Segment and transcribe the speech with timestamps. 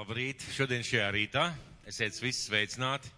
[0.00, 0.40] Labrīt!
[0.56, 1.42] Šodien šajā rītā
[1.84, 3.10] esiet visi sveicināti.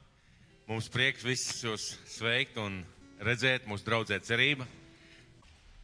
[0.67, 2.81] Mums prieks visus jūs sveikt un
[3.23, 4.67] redzēt mūsu draudzē cerība.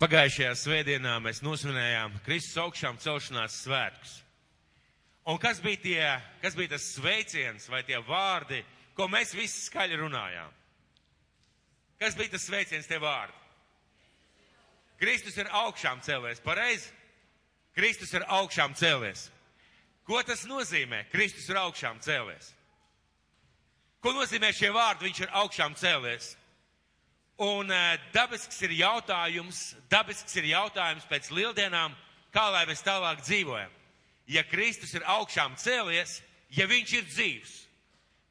[0.02, 4.16] Pagājušajā svētdienā mēs nosvinējām Kristus augšām celšanās svētkus.
[5.30, 6.02] Un kas bija, tie,
[6.42, 8.64] kas bija tas sveiciens vai tie vārdi,
[8.98, 10.50] ko mēs visi skaļi runājām?
[12.02, 13.38] Kas bija tas sveiciens, tie vārdi?
[14.98, 16.90] Kristus ir augšām cēlies, pareizi?
[17.78, 19.28] Kristus ir augšām cēlies.
[20.08, 21.02] Ko tas nozīmē?
[21.12, 22.54] Kristus ir augšām cēlies.
[24.00, 25.04] Ko nozīmē šie vārdi?
[25.04, 26.30] Viņš ir augšām cēlies.
[27.44, 31.92] Un uh, dabisks ir jautājums, dabisks ir jautājums pēc lieldienām,
[32.34, 33.74] kā lai mēs tālāk dzīvojam.
[34.32, 36.22] Ja Kristus ir augšām cēlies,
[36.56, 37.52] ja viņš ir dzīvs.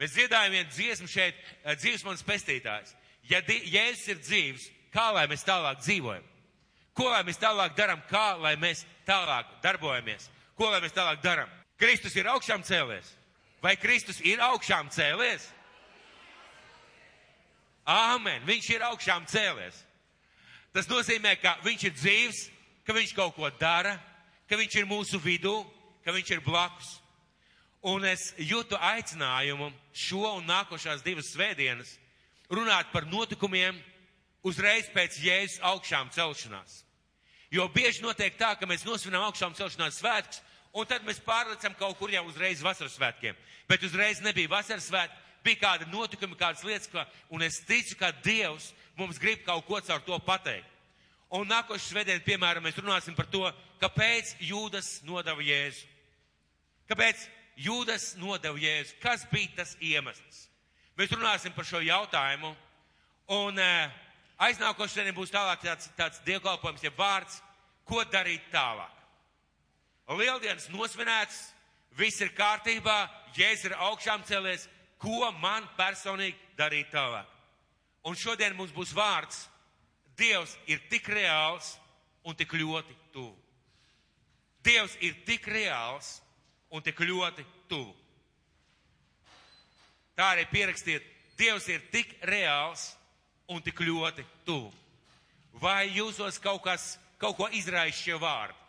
[0.02, 2.98] Mēs dziedājam vienu dziesmu šeit, uh, dzīves mans pestītājs.
[3.30, 6.26] Ja Jēzus ir dzīvs, kā lai mēs tālāk dzīvojam?
[6.98, 10.26] Ko lai mēs tālāk darām, kā lai mēs tālāk darbojamies?
[10.58, 11.52] Ko lai mēs tālāk darām?
[11.78, 13.10] Kristus ir augšām cēlies.
[13.62, 15.46] Vai Kristus ir augšām cēlies?
[17.88, 18.44] Āmen.
[18.46, 19.84] Viņš ir augšām cēlies.
[20.74, 22.40] Tas nozīmē, ka viņš ir dzīvs,
[22.86, 23.96] ka viņš kaut ko dara,
[24.50, 25.56] ka viņš ir mūsu vidū,
[26.06, 26.98] ka viņš ir blakus.
[27.88, 31.94] Un es jūtu aicinājumu šo un nākošās divas svētdienas
[32.50, 33.78] runāt par notikumiem
[34.48, 36.82] uzreiz pēc Jēzus augšām celšanās.
[37.52, 40.42] Jo bieži notiek tā, ka mēs nosvinām augšām celšanās svētkus,
[40.74, 43.38] un tad mēs pārlecam kaut kur jau uzreiz vasaras svētkiem.
[43.70, 48.12] Bet uzreiz nebija vasaras svētki, bija kādi notikumi, kādas lietas, ka, un es ticu, ka
[48.24, 50.74] Dievs mums grib kaut ko caur to pateikt.
[51.36, 53.44] Un nākošais svētdien, piemēram, mēs runāsim par to,
[53.82, 55.84] kāpēc Jūdas nodeva Jēzu.
[56.88, 57.26] Kāpēc
[57.60, 58.96] Jūdas nodeva Jēzu?
[59.04, 60.46] Kas bija tas iemesls?
[60.98, 62.54] Mēs runāsim par šo jautājumu.
[63.36, 63.98] Un uh,
[64.48, 67.42] aiznākošais svētdien būs tālāk tāds, tāds dievkalpojums, ja vārds,
[67.88, 68.97] ko darīt tālāk.
[70.08, 71.50] Lieldienas nosvinēts,
[71.98, 74.68] viss ir kārtībā, jēzus ir augšām cēlies,
[75.02, 77.28] ko man personīgi darīt tālāk.
[78.08, 79.48] Un šodien mums būs vārds,
[80.18, 81.76] Dievs ir tik reāls
[82.26, 83.36] un tik ļoti tuvu.
[84.66, 86.16] Dievs ir tik reāls
[86.74, 87.94] un tik ļoti tuvu.
[90.18, 91.06] Tā arī pierakstiet,
[91.38, 92.96] Dievs ir tik reāls
[93.46, 94.72] un tik ļoti tuvu.
[95.62, 98.67] Vai jūsos kaut kas, kaut ko izraisa šie vārdi?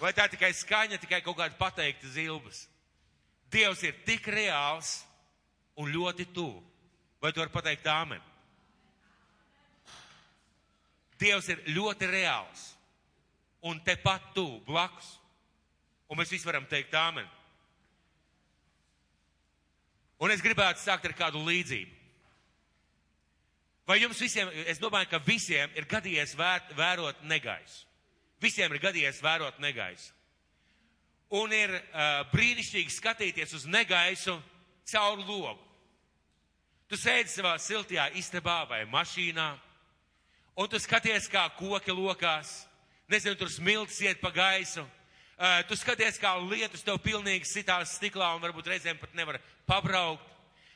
[0.00, 2.64] Vai tā tikai skaņa, tikai kaut kāda pateikta zilbas?
[3.52, 5.00] Dievs ir tik reāls
[5.76, 6.62] un ļoti tuvu.
[7.20, 8.22] Vai tu vari pateikt āmen?
[11.20, 12.70] Dievs ir ļoti reāls
[13.68, 15.18] un tepat tuvu, blakus.
[16.08, 17.28] Un mēs visi varam teikt āmen.
[20.20, 21.96] Un es gribētu sākt ar kādu līdzību.
[23.88, 27.89] Vai jums visiem, es domāju, ka visiem ir gadījies vēr, vērot negaisu.
[28.40, 30.14] Visiem ir gadījies vērot negaisu.
[31.36, 34.34] Un ir uh, brīnišķīgi skatīties uz negaisu
[34.90, 35.60] caur logu.
[36.90, 39.50] Tu sēdi savā siltajā istabā vai mašīnā,
[40.58, 42.64] un tu skaties, kā koki lokās,
[43.12, 44.82] nezinu, tur smilts iet pa gaisu.
[44.82, 49.38] Uh, tu skaties, kā lietus tev pilnīgi sitās stiklā un varbūt reizēm pat nevar
[49.70, 50.26] pabraukt.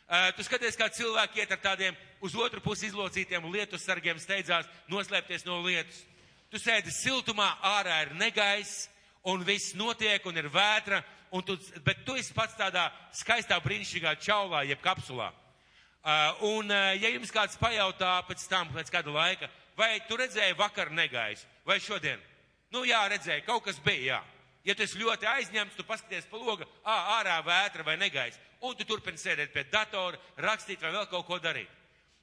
[0.05, 4.71] Uh, tu skaties, kā cilvēki iet ar tādiem uz otru pusi izlocītiem lietu sargiem steidzās
[4.93, 6.05] noslēpties no lietus.
[6.55, 8.85] Tu sēdi siltumā, ārā ir negaiss,
[9.27, 11.01] un viss notiek, un ir vētra,
[11.35, 15.33] un tu, bet tu esi pats tādā skaistā, brīnišķīgā čaulā, jeb kapsulā.
[15.35, 20.55] Uh, un, uh, ja jums kāds pajautā pēc tam, pēc kāda laika, vai tu redzēji
[20.55, 22.23] vakar negaisu, vai šodien?
[22.71, 24.23] Nu, jā, redzēju, kaut kas bija, jā.
[24.71, 28.79] Ja tu esi ļoti aizņemts, tu paskaties pa logu, ā, ārā vētra vai negaiss, un
[28.79, 31.81] tu turpini sēdēt pie datora, rakstīt vai vēl kaut ko darīt.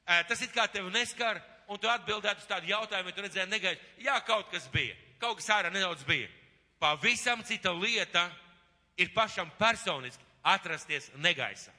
[0.08, 3.90] Tas it kā tevi neskar, un tu atbildētu uz tādu jautājumu, ja tu redzēji negaisu.
[4.04, 6.28] Jā, kaut kas bija, kaut kas ārā nedaudz bija.
[6.82, 8.26] Pavisam cita lieta
[9.00, 11.72] ir pašam personiski atrasties negaisā.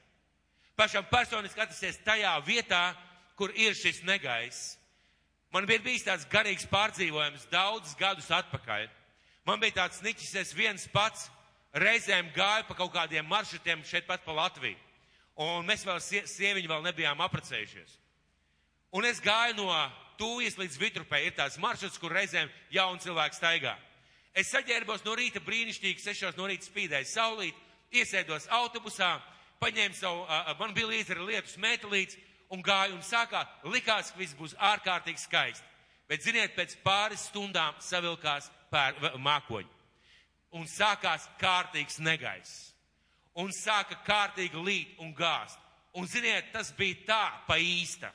[0.78, 2.94] Pašam personiski atrasties tajā vietā,
[3.36, 4.78] kur ir šis negaiss.
[5.52, 8.86] Man bija bijis tāds garīgs pārdzīvojums daudzus gadus atpakaļ.
[9.44, 11.28] Man bija tāds niķis, es viens pats
[11.76, 14.78] reizēm gāju pa kaut kādiem maršrutiem šeit pat pa Latviju.
[15.42, 17.98] Un mēs vēl sieviņu vēl nebijām aprecējušies.
[18.92, 19.68] Un es gāju no
[20.20, 21.22] Tūjas līdz Vitrupē.
[21.24, 23.72] Ir tāds maršruts, kur reizēm jauni cilvēki staigā.
[24.36, 27.56] Es saģērbos no rīta brīnišķīgi, sešos no rīta spīdēju saulīt,
[27.92, 29.16] iesēdos autobusā,
[29.60, 30.22] paņēmu savu,
[30.60, 32.16] man bija līdzi ar lietus metālīts
[32.52, 33.42] un gāju un sākā,
[33.72, 35.68] likās, ka viss būs ārkārtīgi skaisti.
[36.08, 39.70] Bet, ziniet, pēc pāris stundām savilkās pēr, mākoņi.
[40.52, 42.72] Un sākās kārtīgs negaiss.
[43.40, 45.60] Un sāka kārtīgi līt un gāzt.
[45.96, 48.12] Un, ziniet, tas bija tā pa īsta.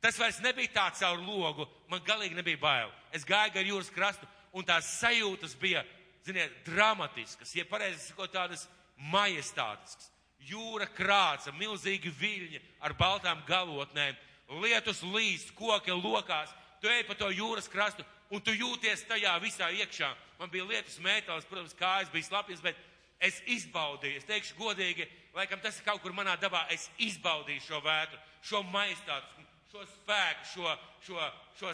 [0.00, 2.92] Tas vairs nebija tā caur logu, man galīgi nebija bail.
[3.12, 5.84] Es gāju gar jūras krastu, un tās sajūtas bija,
[6.26, 8.66] ziniet, dramatiskas, ja pareizi sakot, tādas
[9.12, 10.10] majestātisks.
[10.46, 14.18] Jūra krāca, milzīgi viļņi ar baltām galotnēm,
[14.62, 16.52] lietus līst, koki lokās.
[16.80, 20.12] Tu ej pa to jūras krastu un tu jūties tajā visā iekšā.
[20.38, 22.78] Man bija lietus mētals, protams, kājas bija slapjas, bet
[23.18, 24.20] es izbaudīju.
[24.20, 26.66] Es teikšu godīgi, laikam tas ir kaut kur manā dabā.
[26.70, 29.35] Es izbaudīju šo vētru, šo maistātu,
[29.76, 30.74] šo spēku, šo,
[31.04, 31.26] šo,
[31.58, 31.72] šo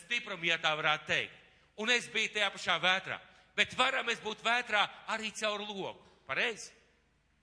[0.00, 1.42] stiprumu, ja tā varētu teikt.
[1.78, 3.18] Un es biju tajā pašā vētrā.
[3.54, 4.84] Bet varam mēs būt vētrā
[5.14, 5.94] arī caur logu.
[6.26, 6.72] Pareizi?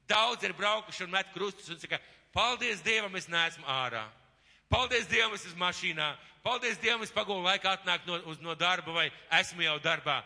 [0.08, 2.00] Daudz ir braukuši un met krustus un saka,
[2.34, 4.08] paldies Dievam, es neesmu ārā.
[4.72, 6.10] Paldies Dievam, es esmu mašīnā.
[6.44, 9.08] Paldies Dievam, es pagūlu laiku atnākt no, uz, no darba vai
[9.40, 10.22] esmu jau darbā.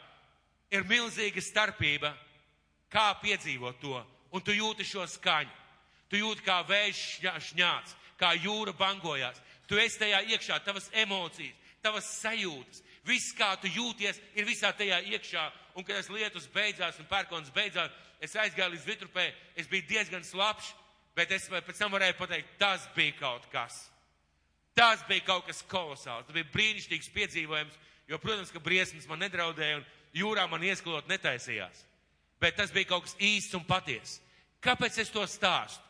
[0.73, 2.15] Ir milzīga starpība,
[2.89, 3.99] kā piedzīvot to.
[4.33, 5.53] Un tu jūti šo skaņu.
[6.09, 7.01] Tu jūti, kā vējš
[7.51, 9.41] šņāts, kā jūra bangojās.
[9.69, 12.83] Tu esi tajā iekšā, tavas emocijas, tavas sajūtas.
[13.05, 15.45] Viss, kā tu jūties, ir visā tajā iekšā.
[15.75, 19.25] Un, kad tas lietus beidzās un pērkons beidzās, es aizgāju līdz vitrupē,
[19.59, 20.71] es biju diezgan slapjš,
[21.15, 23.83] bet es pēc tam varēju pateikt, tas bija kaut kas.
[24.75, 27.77] Tas bija kaut kas kolosāls, tas bija brīnišķīgs piedzīvojums,
[28.09, 29.85] jo, protams, ka briesmas man nedraudēja un
[30.15, 31.85] jūrā man ieskalot netaisījās.
[32.41, 34.19] Bet tas bija kaut kas īsts un patiess.
[34.63, 35.83] Kāpēc es to stāstu?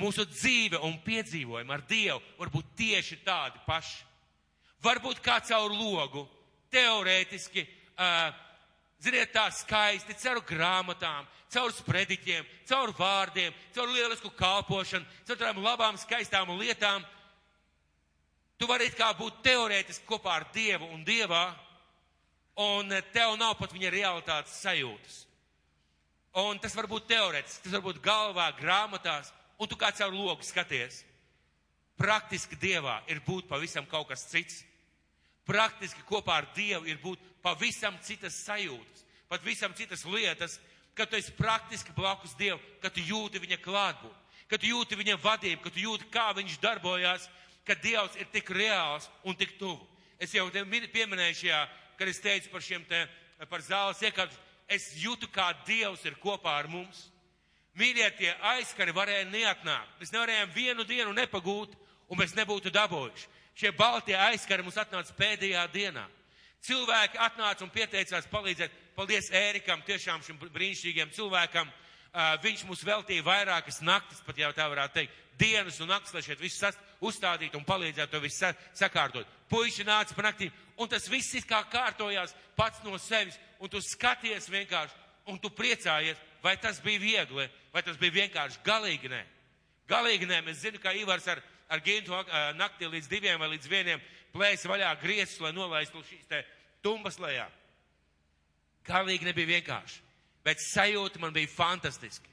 [0.00, 4.02] Mūsu dzīve un piedzīvojumi ar Dievu var būt tieši tādi paši.
[4.82, 6.26] Varbūt kā caur logu,
[6.74, 7.62] teorētiski,
[7.94, 8.32] uh,
[9.04, 15.98] Ziniet, tā skaisti, caur grāmatām, caur sprediķiem, caur vārdiem, caur lielisku kalpošanu, caur tādām labām,
[16.00, 17.04] skaistām lietām.
[18.56, 21.44] Tu vari kā būt teorētiski kopā ar Dievu un Dievā,
[22.64, 25.20] un tev nav pat viņa realitātes sajūtas.
[26.40, 30.44] Un tas var būt teorētiski, tas var būt galvā, grāmatās, un tu kā caur logu
[30.46, 31.02] skaties.
[31.98, 34.62] Praktiski Dievā ir būt pavisam kaut kas cits.
[35.46, 40.58] Praktiski kopā ar Dievu ir būt pavisam citas sajūtas, pat visam citas lietas,
[40.96, 45.18] kad tu esi praktiski blakus Dievu, kad tu jūti viņa klātbūtni, kad tu jūti viņa
[45.20, 47.28] vadību, kad tu jūti, kā viņš darbojās,
[47.66, 49.82] ka Dievs ir tik reāls un tik tuvu.
[50.18, 51.60] Es jau te pieminēju šajā,
[51.98, 53.04] kad es teicu par šiem te,
[53.50, 54.36] par zāles iekārtu,
[54.68, 57.08] es jūtu, kā Dievs ir kopā ar mums.
[57.74, 59.96] Mīļie, tie aizskari varēja neatnākt.
[59.98, 61.72] Mēs nevarējām vienu dienu nepagūt,
[62.08, 63.30] un mēs nebūtu dabūjuši.
[63.58, 66.04] Šie baltie aizskari mums atnāca pēdējā dienā.
[66.64, 68.82] Cilvēki atnāca un pieteicās palīdzēt.
[68.94, 71.70] Paldies Ērikam, tiešām šim brīnišķīgiem cilvēkam.
[72.44, 76.38] Viņš mums veltīja vairākas naktis, pat jau tā varētu teikt, dienas un naktis, lai šeit
[76.38, 76.62] viss
[77.02, 79.26] uzstādītu un palīdzētu to visu sakārtot.
[79.50, 84.46] Puiši nāca pa naktīm, un tas viss kā kārtojās pats no sevis, un tu skaties
[84.50, 84.94] vienkārši,
[85.26, 89.22] un tu priecājies, vai tas bija viegli, vai tas bija vienkārši galīgi nē.
[89.88, 91.40] Galīgi nē, es zinu, ka Ivars ar,
[91.72, 94.02] ar Gintu uh, naktī līdz diviem vai līdz vieniem
[94.34, 96.42] plēsa vaļā griezus, lai nolaistu šīs te
[96.84, 97.46] tumbas lejā.
[98.84, 100.00] Galīgi nebija vienkārši,
[100.44, 102.28] bet sajūta man bija fantastiski.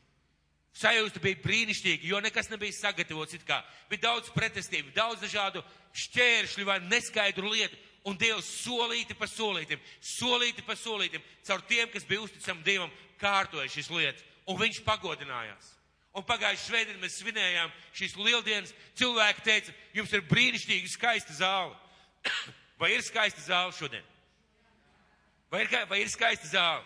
[0.76, 3.60] Sajūta bija brīnišķīga, jo nekas nebija sagatavots it kā.
[3.92, 5.64] Bija daudz pretestību, daudz dažādu
[6.00, 12.08] šķēršļu vai neskaidru lietu, un Dievs solīti pa solītim, solīti pa solītim, caur tiem, kas
[12.08, 15.76] bija uzticami Dievam, kārtoja šīs lietas, un viņš pagodinājās.
[16.12, 18.74] Un pagājušajā svētdienā mēs svinējām šīs lieldienas.
[19.00, 21.76] Cilvēki teica, jums ir brīnišķīgi skaista zāle.
[22.82, 24.04] Vai ir skaista zāle šodien?
[25.52, 26.82] Vai ir, vai ir skaista zāle?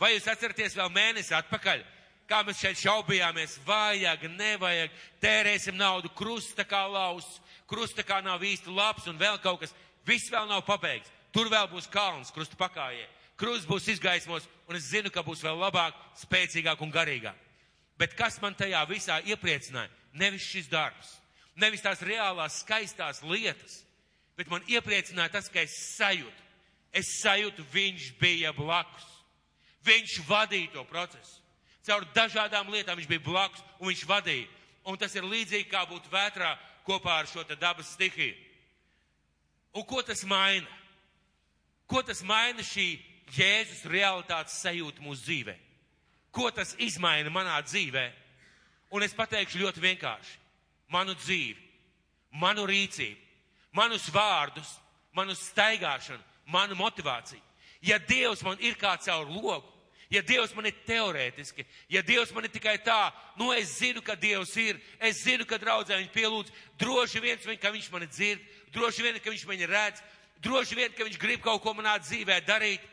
[0.00, 1.82] Vai jūs atceraties vēl mēnesi atpakaļ,
[2.28, 8.72] kā mēs šeit šaubījāmies, vajag, nevajag, tērēsim naudu, krusta kā lausts, krusta kā nav īsti
[8.72, 9.74] labs un vēl kaut kas.
[10.06, 11.10] Viss vēl nav pabeigts.
[11.34, 13.04] Tur vēl būs kalns, krusta pakājie.
[13.36, 17.36] Krusts būs izgaismos, un es zinu, ka būs vēl labāk, spēcīgāk un garīgāk.
[18.00, 19.92] Bet kas man tajā visā iepriecināja?
[20.16, 21.16] Nevis šis darbs,
[21.60, 23.82] nevis tās reālās skaistās lietas,
[24.36, 26.44] bet man iepriecināja tas, ka es sajūtu.
[26.96, 29.04] Es sajūtu, viņš bija blakus.
[29.84, 31.42] Viņš vadīja to procesu.
[31.86, 34.48] Caur dažādām lietām viņš bija blakus un viņš vadīja.
[34.86, 36.54] Un tas ir līdzīgi kā būt vētrā
[36.86, 38.34] kopā ar šo dabas stihiju.
[39.76, 40.66] Un ko tas maina?
[41.86, 42.96] Ko tas maina šī
[43.34, 45.56] Jēzus realitātes sajūta mūsu dzīvē?
[46.30, 48.06] Ko tas izmaina manā dzīvē?
[48.94, 50.36] Un es pateikšu ļoti vienkārši.
[50.92, 51.58] Manu dzīvi,
[52.38, 53.18] manu rīcību,
[53.74, 54.76] manus vārdus,
[55.16, 57.42] manu staigāšanu, manu motivāciju.
[57.82, 59.66] Ja Dievs man ir kā caur logu,
[60.10, 64.14] ja Dievs man ir teorētiski, ja Dievs man ir tikai tā, nu es zinu, ka
[64.14, 69.06] Dievs ir, es zinu, ka draudzē viņš pielūdz, droši vien, ka viņš mani dzird, droši
[69.06, 70.02] vien, ka viņš mani redz,
[70.42, 72.84] droši vien, ka viņš grib kaut ko manā dzīvē darīt,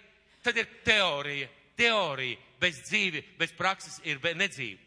[0.43, 1.47] tad ir teorija,
[1.77, 4.79] teorija, bez dzīvi, bez prakses ir nedzīve.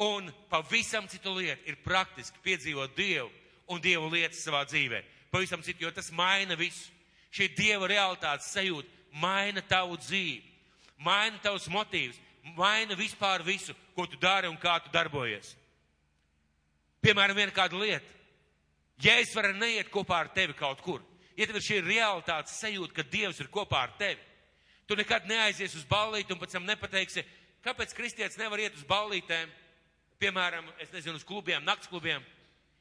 [0.00, 3.30] Un pavisam citu lietu ir praktiski piedzīvot Dievu
[3.68, 6.90] un Dievu lietas savā dzīvē pavisam citu, jo tas maina visu.
[7.30, 10.42] Šī Dieva realitātes sajūta maina tavu dzīvi,
[10.98, 12.18] maina tavus motīvus,
[12.56, 15.54] maina vispār visu, ko tu dari un kā tu darbojies.
[17.00, 18.18] Piemēram, viena kāda lieta.
[19.00, 21.00] Jēzus var neiet kopā ar tevi kaut kur.
[21.38, 24.20] Ja tev ir šī realitātes sajūta, ka Dievs ir kopā ar tevi,
[24.90, 27.22] tu nekad neaizies uz ballīti un pēc tam nepateiksi,
[27.62, 29.52] kāpēc kristietis nevar iet uz ballītēm,
[30.18, 32.24] piemēram, es nezinu, uz klubiem, nakts klubiem,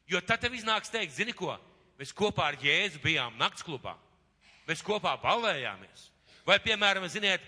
[0.09, 1.53] jo tad tev iznāks teikt, zini ko,
[1.99, 3.93] mēs kopā ar Jēzu bijām nakts klubā,
[4.65, 6.09] mēs kopā ballējāmies.
[6.47, 7.45] Vai, piemēram, ziniet,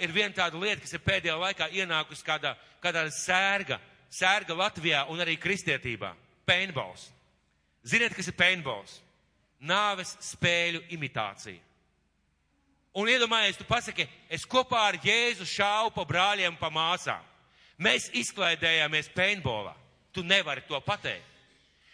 [0.00, 3.76] ir viena tāda lieta, kas ir pēdējā laikā ienākusi kādā, kādā sērga,
[4.08, 6.14] sērga Latvijā un arī kristietībā-
[6.48, 7.10] paintballs.
[7.84, 9.00] Ziniet, kas ir paintballs?
[9.60, 11.60] Nāves spēļu imitācija.
[12.94, 17.22] Un iedomājies, tu pasaki, es kopā ar Jēzu šāvu pa brāļiem, pa māsām.
[17.78, 19.76] Mēs izklaidējāmies paintballā.
[20.12, 21.26] Tu nevari to pateikt.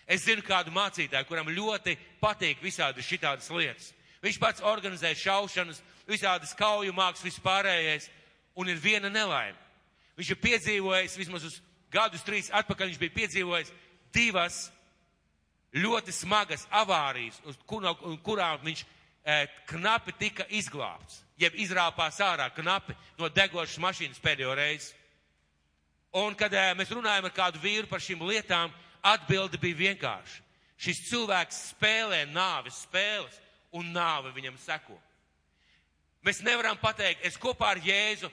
[0.09, 3.91] Es zinu kādu mācītāju, kuram ļoti patīk visādi šitādas lietas.
[4.25, 8.09] Viņš pats organizē šaušanas, visādas kauju mākslas, vispārējais,
[8.57, 9.59] un ir viena nelaime.
[10.17, 11.59] Viņš ir piedzīvojis vismaz uz
[11.93, 13.73] gadus trīs atpakaļ, viņš bija piedzīvojis
[14.15, 14.71] divas
[15.76, 18.87] ļoti smagas avārijas, uz kurām kurā viņš
[19.71, 24.95] knapi tika izglābts, jeb izrāpās ārā knapi no degošas mašīnas pēdējo reizi.
[26.16, 28.73] Un, kad mēs runājam ar kādu vīru par šīm lietām,
[29.04, 30.42] atbilde bija vienkārša.
[30.76, 33.37] Šis cilvēks spēlē nāves spēles,
[33.76, 34.97] un nāve viņam seko.
[36.25, 38.30] Mēs nevaram pateikt, es kopā ar Jēzu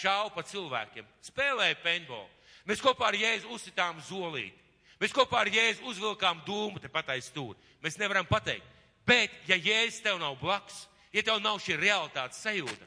[0.00, 2.26] šaubu pa cilvēkiem, spēlēju paintball.
[2.68, 4.56] Mēs kopā ar Jēzu uzsitām zolīti.
[5.00, 7.58] Mēs kopā ar Jēzu uzvilkām dūmu tepat aiz stūra.
[7.84, 8.73] Mēs nevaram pateikt.
[9.06, 12.86] Bet, ja Jēzus tev nav blakus, ja tev nav šī realitātes sajūta,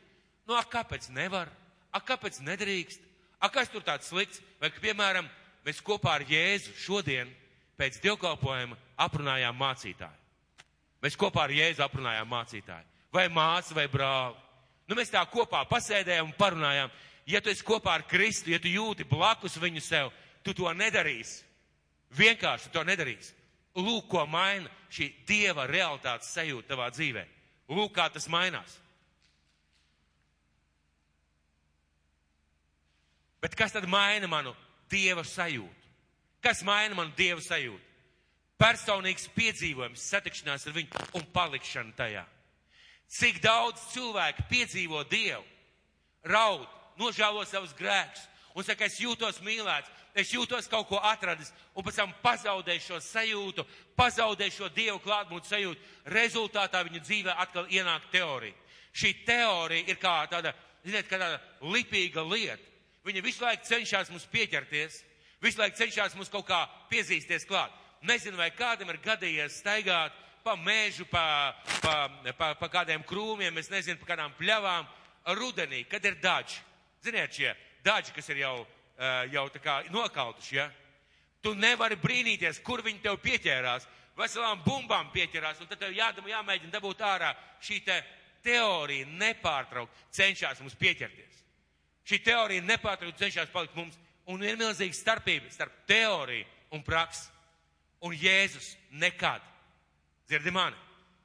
[0.49, 1.51] nu, a, kāpēc nevar?
[1.93, 3.03] A, kāpēc nedrīkst?
[3.39, 4.41] A, kas tur tāds slikts?
[4.61, 5.27] Vai, piemēram,
[5.65, 7.29] mēs kopā ar Jēzu šodien
[7.77, 10.23] pēc dievkalpojuma aprunājām mācītāju.
[11.05, 12.93] Mēs kopā ar Jēzu aprunājām mācītāju.
[13.13, 14.35] Vai māsu, vai brāli.
[14.89, 16.91] Nu, mēs tā kopā pasēdējām un parunājām.
[17.27, 20.09] Ja tu esi kopā ar Kristu, ja tu jūti blakus viņu sev,
[20.41, 21.43] tu to nedarīsi.
[22.17, 23.33] Vienkārši to nedarīsi.
[23.77, 27.23] Lūk, ko maina šī dieva realitātes sajūta tavā dzīvē.
[27.69, 28.77] Lūk, kā tas mainās.
[33.43, 34.55] Bet kas tad maina manu
[34.89, 35.91] dieva sajūtu?
[36.41, 37.83] Kas maina manu dieva sajūtu?
[38.57, 42.23] Personīgs piedzīvojums, satikšanās ar viņu un palikšana tajā.
[43.07, 45.45] Cik daudz cilvēku piedzīvo Dievu,
[46.27, 46.65] raud,
[46.99, 48.25] nožēlo savus grēkus
[48.57, 52.99] un saka, es jūtos mīlēts, es jūtos kaut ko atradis, un pēc tam pazaudēju šo
[53.03, 53.65] sajūtu,
[53.97, 55.91] pazaudēju šo dievu klātbūtnes sajūtu.
[56.13, 58.57] Rezultātā viņa dzīvē atkal ienāk teorija.
[58.97, 60.55] Šī teorija ir kā tāda,
[60.85, 62.63] ziniet, kā tāda lipīga lieta.
[63.07, 65.01] Viņa visu laiku cenšas mums pieķerties,
[65.43, 67.71] visu laiku cenšas mums kaut kā piezīsties klāt.
[68.07, 72.07] Nezinu, vai kādam ir gadījies staigāt pa mēžu, pa, pa,
[72.37, 74.87] pa, pa kādiem krūmiem, es nezinu, pa kādām pļavām
[75.37, 76.61] rudenī, kad ir daži.
[77.03, 77.53] Ziniet, šie
[77.85, 78.55] daži, kas ir jau
[79.31, 80.67] jau tā kā nokautuši, ja?
[81.43, 83.85] Tu nevari brīnīties, kur viņi tev pieķērās.
[84.17, 87.97] Veselām bumbām pieķerās, un tad tev jādama, jāmēģina dabūt ārā šī te
[88.45, 91.43] teorija nepārtraukt cenšas mums pieķerties.
[92.07, 93.97] Šī teorija nepārtraukt cenšas palikt mums,
[94.31, 97.29] un ir milzīga starpība starp teoriju un praksi.
[98.05, 99.41] Un Jēzus nekad,
[100.29, 100.77] dzirdi mani,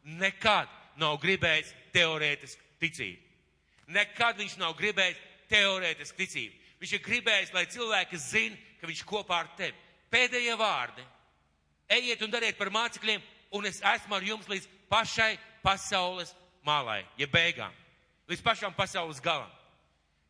[0.04, 3.20] nekad nav gribējis teorētisku ticību.
[3.92, 5.20] Nekad viņš nav gribējis
[5.52, 6.61] teorētisku ticību.
[6.82, 9.78] Viņš ir gribējis, lai cilvēki zina, ka viņš kopā ar tevi.
[10.10, 11.04] Pēdējie vārdi.
[11.94, 13.22] Ejiet un dariet par mācekļiem,
[13.54, 16.34] un es esmu ar jums līdz pašai pasaules
[16.66, 17.70] malai, ja beigām.
[18.26, 19.50] Līdz pašam pasaules galam.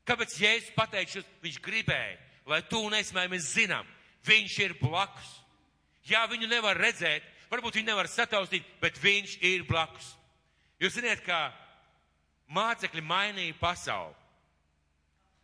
[0.04, 2.18] Kāpēc Jēzus pateikšu, viņš gribēja,
[2.50, 3.88] lai tu un es mēs zinām,
[4.26, 5.36] viņš ir blakus.
[6.04, 10.16] Jā, viņu nevar redzēt, varbūt viņu nevar sataustīt, bet viņš ir blakus.
[10.82, 11.46] Jūs zināt, kā
[12.52, 14.18] mācekļi mainīja pasauli.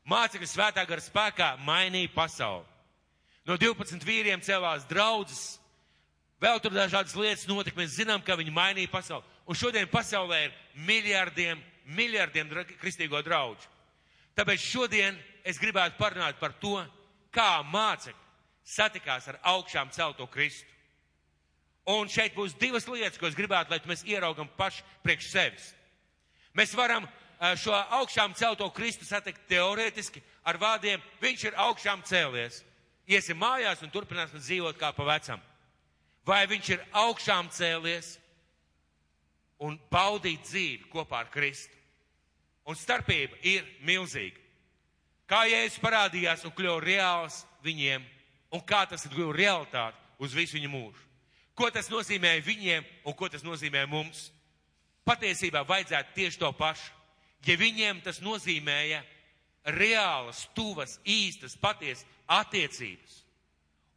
[0.09, 2.65] Mācekļi svētā gara spēkā mainīja pasauli.
[3.49, 5.59] No 12 vīriem cēlās draudzes,
[6.41, 7.77] vēl tur dažādas lietas notika.
[7.81, 9.25] Mēs zinām, ka viņi mainīja pasauli.
[9.49, 11.61] Un šodien pasaulē ir miljardiem,
[11.97, 13.61] miljardiem kristīgo draugu.
[14.37, 16.77] Tāpēc šodien es gribētu parunāt par to,
[17.35, 18.29] kā mācekļi
[18.69, 20.69] satikās ar augšām celto Kristu.
[21.89, 25.71] Un šeit būs divas lietas, ko es gribētu, lai mēs ieraugam paši priekš sevis.
[26.53, 27.07] Mēs varam
[27.39, 32.63] šo augšām celto Kristu satikt teorētiski ar vārdiem, viņš ir augšām cēlies.
[33.09, 35.41] Iesim mājās un turpināsim dzīvot kā pa vecam.
[36.27, 38.17] Vai viņš ir augšām cēlies
[39.65, 41.73] un baudīt dzīvi kopā ar Kristu.
[42.69, 44.37] Un starpība ir milzīga.
[45.29, 48.05] Kā Jēzus parādījās un kļuva reāls viņiem,
[48.53, 51.07] un kā tas ir kļuva realitāte uz visu viņu mūžu.
[51.57, 54.29] Ko tas nozīmē viņiem un ko tas nozīmē mums?
[55.09, 56.98] Patiesībā vajadzētu tieši to pašu
[57.47, 59.03] ja viņiem tas nozīmēja
[59.75, 63.23] reālas, tuvas, īstas, patiesas attiecības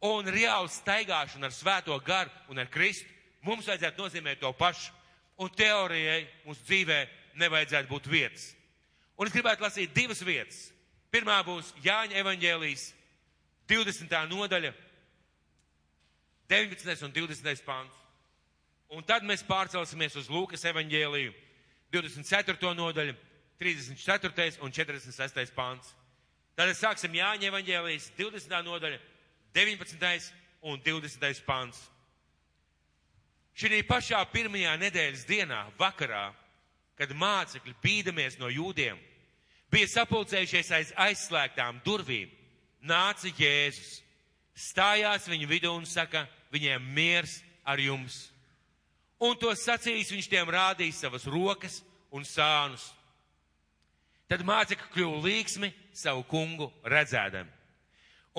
[0.02, 3.06] un reāla staigāšana ar svēto garu un ar Kristu,
[3.46, 4.92] mums vajadzētu nozīmēt to pašu.
[5.40, 6.98] Un teorijai mūsu dzīvē
[7.40, 8.50] nevajadzētu būt vietas.
[9.16, 10.68] Un es gribētu lasīt divas vietas.
[11.10, 12.84] Pirmā būs Jāņa evaņģēlijas
[13.70, 14.12] 20.
[14.30, 14.72] nodaļa,
[16.52, 17.04] 19.
[17.06, 17.64] un 20.
[17.64, 17.98] pāns.
[18.92, 21.32] Un tad mēs pārcelsimies uz Lūkas evaņģēliju
[21.94, 22.74] 24.
[22.76, 23.14] nodaļu,
[23.62, 24.58] 34.
[24.60, 25.54] un 46.
[25.54, 25.94] pāns.
[26.58, 28.58] Tad sāksim Jāņa evaņģēlijas 20.
[28.66, 28.98] nodaļa,
[29.54, 30.32] 19.
[30.66, 31.44] un 20.
[31.46, 31.78] pāns.
[33.54, 36.30] Šī pašā pirmajā nedēļas dienā, vakarā,
[36.98, 38.98] kad mācekļi bīdamies no jūdiem,
[39.72, 42.32] bija sapulcējušies aiz aizslēgtām durvīm,
[42.82, 44.00] nāca Jēzus,
[44.56, 48.26] stājās viņu vidū un saka, viņiem miers ar jums.
[49.22, 51.78] Un to sacījis viņš tiem rādīja savas rokas
[52.10, 52.90] un sānus.
[54.32, 57.50] Tad mācekļi kļuva līksmi savu kungu redzēdami.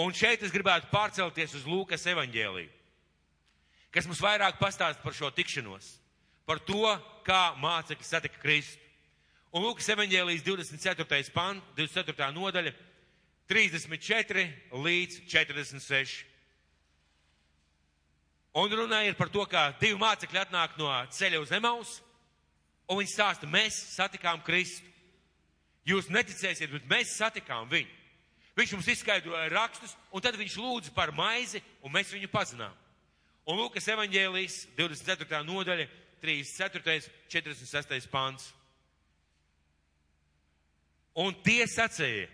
[0.02, 2.70] Un šeit es gribētu pārcelties uz Lūkas evaņģēliju,
[3.94, 5.92] kas mums vairāk pastāst par šo tikšanos,
[6.50, 8.82] par to, kā mācekļi satika Kristu.
[9.54, 11.30] Un Lūkas evaņģēlijas 24.
[11.36, 12.32] pan, 24.
[12.40, 12.74] nodaļa,
[13.54, 16.24] 34 līdz 46.
[18.58, 21.94] Un runā ir par to, kā divi mācekļi atnāk no ceļa uz Emaus,
[22.90, 24.90] un viņi stāsta, mēs satikām Kristu.
[25.88, 27.92] Jūs neticēsiet, bet mēs satikām viņu.
[28.54, 32.74] Viņš mums izskaidroja rakstus, un tad viņš lūdza par maizi, un mēs viņu pazinām.
[33.50, 35.42] Un Lūkas evaņģēlijas 24.
[35.48, 35.88] nodaļa,
[36.24, 37.10] 34.
[37.28, 38.08] 46.
[38.14, 38.52] pāns.
[41.20, 42.30] Un tie sacīja,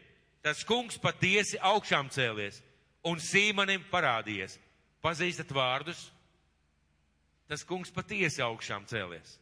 [0.46, 2.62] tas kungs patiesi augšām cēlies
[3.08, 4.60] un Sīmanim parādījies.
[5.04, 6.10] Pazīstat vārdus?
[7.50, 9.38] Tas kungs patiesi augšām cēlies.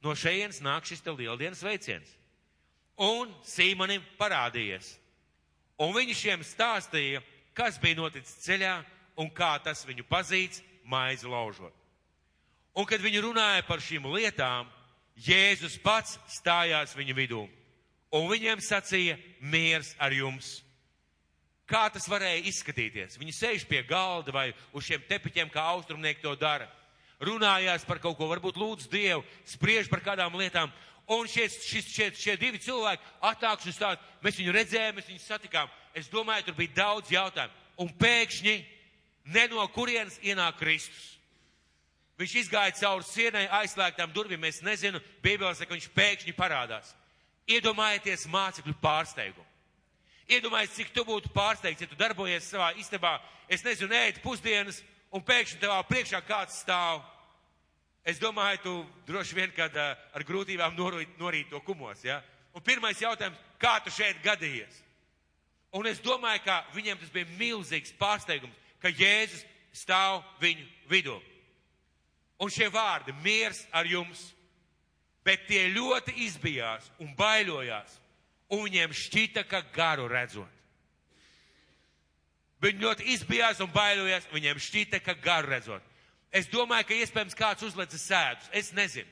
[0.00, 2.08] No šejienes nāk šis te lieldienas veiciens.
[3.00, 4.94] Un Sīmanim parādījies.
[5.80, 7.22] Un viņi šiem stāstīja,
[7.56, 8.74] kas bija noticis ceļā
[9.20, 11.72] un kā tas viņu pazīts maizi laužot.
[12.76, 14.68] Un kad viņi runāja par šīm lietām,
[15.20, 17.40] Jēzus pats stājās viņu vidū
[18.16, 20.60] un viņiem sacīja miers ar jums.
[21.70, 23.18] Kā tas varēja izskatīties?
[23.20, 26.66] Viņi sēž pie galda vai uz šiem tepiķiem, kā austrumnieki to dara.
[27.20, 30.72] Runājās par kaut ko, varbūt lūdz Dievu, spriež par kādām lietām,
[31.10, 35.22] un šie, šis, šie, šie divi cilvēki atnāks un stāst, mēs viņu redzējām, mēs viņu
[35.26, 35.72] satikām.
[35.92, 37.56] Es domāju, tur bija daudz jautājumu.
[37.82, 38.54] Un pēkšņi
[39.34, 41.10] ne no kurienes ienāk Kristus.
[42.20, 44.42] Viņš izgāja cauri sienai aizslēgtām durvīm.
[44.44, 46.92] Es nezinu, Bībelē saka, viņš pēkšņi parādās.
[47.48, 49.46] Iedomājieties mācekļu pārsteigumu.
[50.30, 53.16] Iedomājieties, cik tu būtu pārsteigts, ja tu darbojies savā istabā,
[53.50, 57.02] es nezinu, ēd pusdienas, un pēkšņi tavā priekšā kāds stāv
[58.04, 58.72] Es domāju, tu
[59.06, 62.20] droši vien, kad ar grūtībām norīt, norīt to kumos, ja?
[62.56, 64.78] Un pirmais jautājums, kā tu šeit gadījies?
[65.76, 69.44] Un es domāju, ka viņiem tas bija milzīgs pārsteigums, ka Jēzus
[69.76, 71.18] stāv viņu vidū.
[72.40, 74.32] Un šie vārdi- miers ar jums,
[75.22, 78.00] bet tie ļoti izbijās un bailojās,
[78.48, 80.59] un viņiem šķita, ka garu redzot.
[82.60, 85.84] Viņi ļoti izbijās un bailojās, viņiem šķita, ka garu redzot.
[86.30, 88.50] Es domāju, ka iespējams kāds uzlicis sēdus.
[88.52, 89.08] Es nezinu.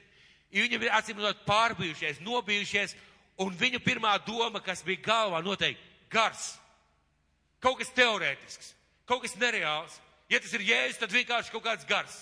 [0.52, 2.94] Viņi ir acīm redzot pārbijušies, nobijušies,
[3.40, 6.54] un viņu pirmā doma, kas bija galvā, noteikti gars.
[7.60, 8.72] Kaut kas teorētisks,
[9.08, 9.96] kaut kas nereāls.
[10.30, 12.20] Ja tas ir jēzus, tad vienkārši kaut kāds gars.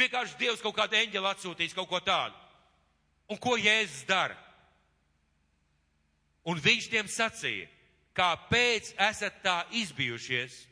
[0.00, 2.34] Vienkārši Dievs kaut kādu eņģeli atsūtīs, kaut ko tādu.
[3.30, 4.36] Un ko Jēzus dara?
[6.44, 7.68] Un viņš tiem sacīja,
[8.14, 10.64] kāpēc esat tā izbijušies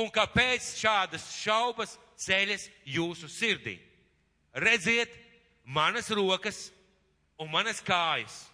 [0.00, 3.76] un kāpēc šādas šaubas ceļas jūsu sirdī.
[4.54, 5.10] Redziet,
[5.64, 6.68] manas rokas
[7.38, 8.44] un manas kājas.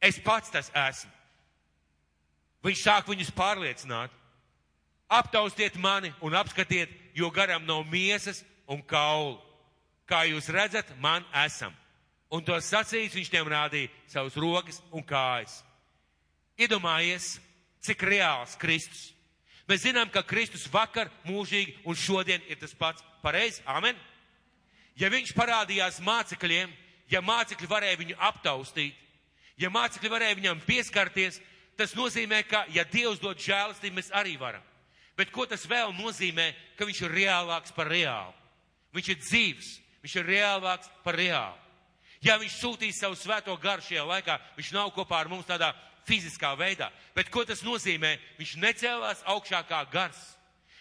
[0.00, 1.12] Es pats tas esmu.
[2.64, 4.12] Viņš sāk viņus pārliecināt.
[5.10, 9.40] Aptaustiet mani un apskatiet, jo garam nav miesas un kaulu.
[10.06, 11.74] Kā jūs redzat, man esam.
[12.30, 15.60] Un to sacījis viņš tiem rādīja savus rokas un kājas.
[16.60, 17.38] Iedomājies,
[17.80, 19.08] cik reāls Kristus
[19.70, 23.62] Mēs zinām, ka Kristus vakar, mūžīgi un šodien ir tas pats pareizi.
[23.70, 23.94] Amen.
[24.98, 26.72] Ja viņš parādījās mācekļiem,
[27.12, 28.96] ja mācekļi varēja viņu aptaustīt,
[29.62, 31.38] ja mācekļi varēja viņam pieskarties,
[31.78, 34.64] tas nozīmē, ka, ja Dievs dod žēlastību, mēs arī varam.
[35.14, 38.34] Bet ko tas vēl nozīmē, ka viņš ir reālāks par reālu?
[38.96, 39.68] Viņš ir dzīves,
[40.02, 41.54] viņš ir reālāks par reālu.
[42.26, 45.70] Ja viņš sūtīs savu svēto garu šajā laikā, viņš nav kopā ar mums tādā
[46.08, 46.90] fiziskā veidā.
[47.14, 48.16] Bet ko tas nozīmē?
[48.38, 50.20] Viņš necēlās augšā kā gars.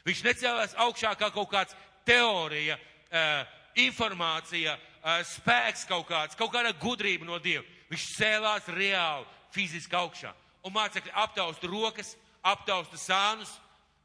[0.07, 1.75] Viņš necēlās augšā kā kaut kāds
[2.07, 3.41] teorija, uh,
[3.79, 7.65] informācija, uh, spēks kaut kāds, kaut kāda gudrība no Dieva.
[7.89, 10.33] Viņš cēlās reāli, fiziski augšā.
[10.63, 13.51] un mācekļi aptausta rokas, aptausta sānus,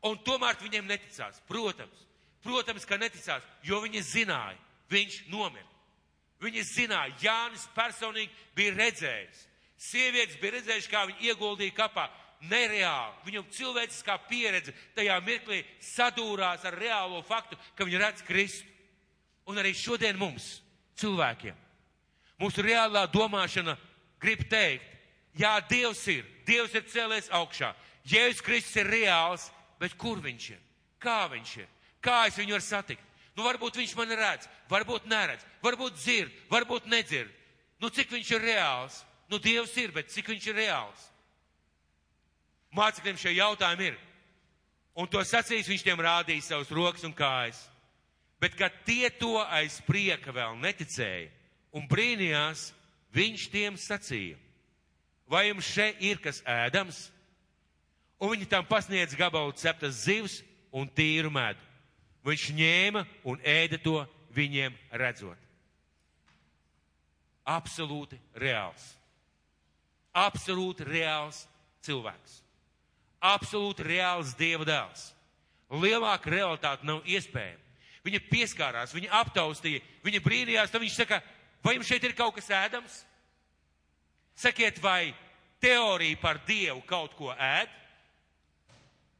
[0.06, 1.40] un tomēr viņiem neticās.
[1.48, 2.04] Protams,
[2.44, 4.58] protams, ka neticās, jo viņi zināja,
[4.92, 5.66] viņš nomira.
[6.44, 9.44] Viņi zināja, Jānis personīgi bija redzējis.
[9.80, 12.08] Sievietes bija redzējušas, kā viņi ieguldīja kapā.
[12.44, 13.14] Nereāli.
[13.24, 18.68] Viņam cilvēciskā pieredze tajā mirklī sadūrās ar reālo faktu, ka viņi redz Kristu.
[19.48, 20.62] Un arī šodien mums,
[21.00, 21.56] cilvēkiem,
[22.40, 23.74] mūsu reālā domāšana
[24.20, 24.86] grib teikt,
[25.36, 27.74] jā, Dievs ir, Dievs ir cēlies augšā,
[28.08, 30.60] Jēzus Kristus ir reāls, bet kur viņš ir?
[31.00, 31.68] Kā viņš ir?
[32.04, 33.04] Kā es viņu varu satikt?
[33.34, 37.32] Nu, varbūt viņš man redz, varbūt neredz, varbūt dzird, varbūt nedzird.
[37.82, 39.00] Nu, cik viņš ir reāls?
[39.30, 41.06] Nu, Dievs ir, bet cik viņš ir reāls?
[42.74, 43.98] Mācekļiem šie jautājumi ir.
[44.94, 47.58] Un to sacīs, viņš tiem rādīja savus rokas un kājas.
[48.42, 51.30] Bet, kad tie to aiz prieka vēl neticēja
[51.74, 52.68] un brīnījās,
[53.14, 54.38] viņš tiem sacīja,
[55.30, 57.08] vai jums šeit ir kas ēdams?
[58.22, 60.42] Un viņi tam pasniedz gabalu ceptas zivs
[60.74, 61.62] un tīru medu.
[62.24, 63.98] Viņš ņēma un ēda to
[64.34, 65.38] viņiem redzot.
[67.44, 68.94] Absolūti reāls.
[70.14, 71.44] Absolūti reāls
[71.84, 72.38] cilvēks.
[73.24, 75.08] Absolūti reāls Dieva dēls.
[75.74, 77.60] Lielāka realitāte nav iespējama.
[78.04, 81.22] Viņa pieskārās, viņa aptaustīja, viņa brīnījās, tad viņš saka,
[81.64, 82.98] vai jums šeit ir kaut kas ēdams?
[84.36, 85.14] Sakiet, vai
[85.62, 87.72] teorija par Dievu kaut ko ēd?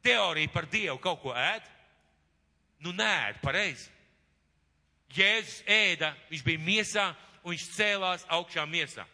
[0.05, 1.65] Teorija par Dievu kaut ko ēd?
[2.85, 3.89] Nu, nē, pareizi.
[5.15, 7.07] Jēzus ēda, viņš bija miesā
[7.41, 9.05] un viņš cēlās augšā miesā.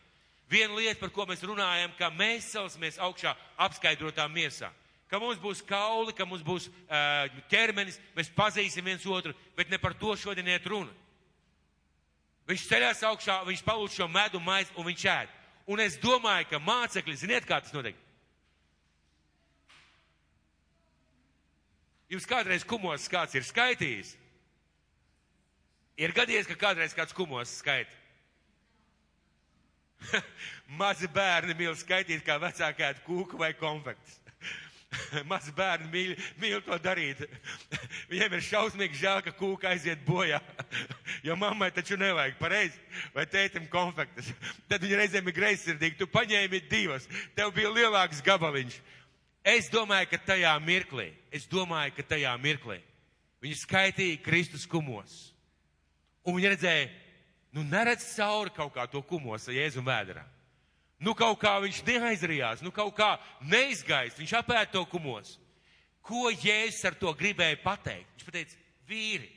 [0.51, 4.67] Viena lieta, par ko mēs runājam, ka mēs celsimies augšā apskaidrotā miesā.
[5.07, 9.79] Ka mums būs kauli, ka mums būs uh, ķermenis, mēs pazīsim viens otru, bet ne
[9.79, 10.91] par to šodien iet runa.
[12.51, 15.37] Viņš ceļās augšā, viņš palūdz šo medu maizi un viņš ēd.
[15.71, 17.95] Un es domāju, ka mācekļi, ziniet, kā tas notiek?
[22.11, 24.17] Jums kādreiz kumos kāds ir skaitījis?
[26.01, 28.00] Ir gadījies, ka kādreiz kāds kumos skaita.
[30.81, 34.19] Mazi bērni mīl skaitīt, kā vecākā kūku vai konfekts.
[35.31, 37.23] Mazi bērni mīl, mīl to darīt.
[38.11, 40.41] Viņiem ir šausmīgi žēl, ka kūka aiziet bojā.
[41.23, 42.79] Jo mammai taču nevajag pareizi,
[43.15, 44.31] vai tētim konfektes.
[44.71, 45.99] Tad viņi reizēm ir greizsirdīgi.
[45.99, 48.79] Tu paņēmi divas, tev bija lielāks gabaliņš.
[49.47, 52.77] Es domāju, ka tajā mirklī, es domāju, ka tajā mirklī
[53.41, 55.31] viņi skaitīja Kristus kumos.
[56.21, 56.89] Un viņi redzēja,
[57.55, 60.23] nu neredz cauri kaut kā to kumosa Jēzu vēderā.
[61.01, 65.37] Nu kaut kā viņš neaizrījās, nu kaut kā neizgaist, viņš apēta to kumos.
[66.05, 68.09] Ko Jēzus ar to gribēja pateikt?
[68.15, 68.59] Viņš pateica,
[68.89, 69.29] vīri,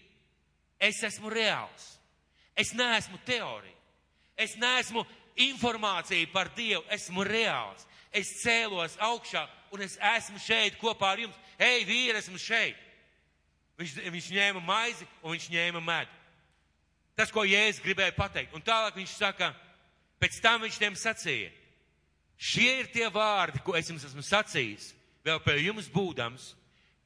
[0.80, 1.94] es esmu reāls.
[2.54, 3.74] Es neesmu teorija.
[4.38, 5.02] Es neesmu
[5.42, 6.84] informācija par Dievu.
[6.94, 7.86] Esmu reāls.
[8.14, 9.42] Es cēlos augšā
[9.74, 11.38] un es esmu šeit kopā ar jums.
[11.58, 12.78] Ei, vīri, esmu šeit.
[13.78, 16.20] Viņš, viņš ņēma maizi un viņš ņēma medu.
[17.14, 18.54] Tas, ko Jēzus gribēja pateikt.
[18.56, 19.52] Un tālāk viņš saka,
[20.22, 21.52] pēc tam viņš tiem sacīja,
[22.36, 24.90] šie ir tie vārdi, ko es jums esmu sacījis,
[25.24, 26.50] vēl pie jums būdams,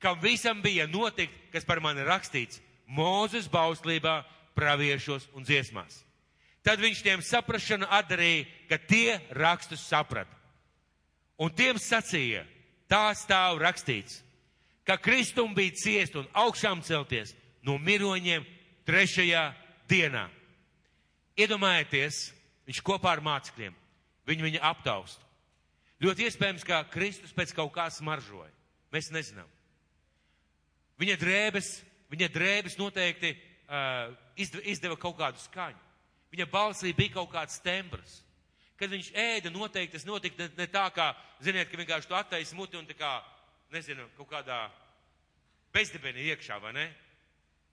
[0.01, 4.23] kam visam bija notikt, kas par mani rakstīts Mūzes bauslībā,
[4.57, 6.01] praviešos un dziesmās.
[6.65, 10.33] Tad viņš tiem saprašanu atdarīja, ka tie rakstus saprata.
[11.39, 12.43] Un tiem sacīja,
[12.91, 14.23] tā stāv rakstīts,
[14.89, 18.47] ka Kristum bija ciest un augšām celties no miroņiem
[18.89, 19.45] trešajā
[19.89, 20.27] dienā.
[21.39, 22.29] Iedomājieties,
[22.69, 23.75] viņš kopā ar mācekļiem,
[24.29, 25.23] viņi viņu aptaust.
[26.03, 28.53] Ļoti iespējams, ka Kristus pēc kaut kā smaržoja.
[28.95, 29.49] Mēs nezinām.
[30.99, 31.73] Viņa drēbes,
[32.11, 35.85] viņa drēbes noteikti uh, izdeva kaut kādu skaņu.
[36.33, 38.21] Viņa balsī bija kaut kāds tembrs.
[38.79, 41.11] Kad viņš ēda, noteikti tas notika ne, ne tā, kā,
[41.43, 43.17] ziniet, ka vienkārši tu attaisi muti un tā kā,
[43.75, 44.59] nezinu, kaut kādā
[45.75, 46.87] bezdibenī iekšā, vai ne?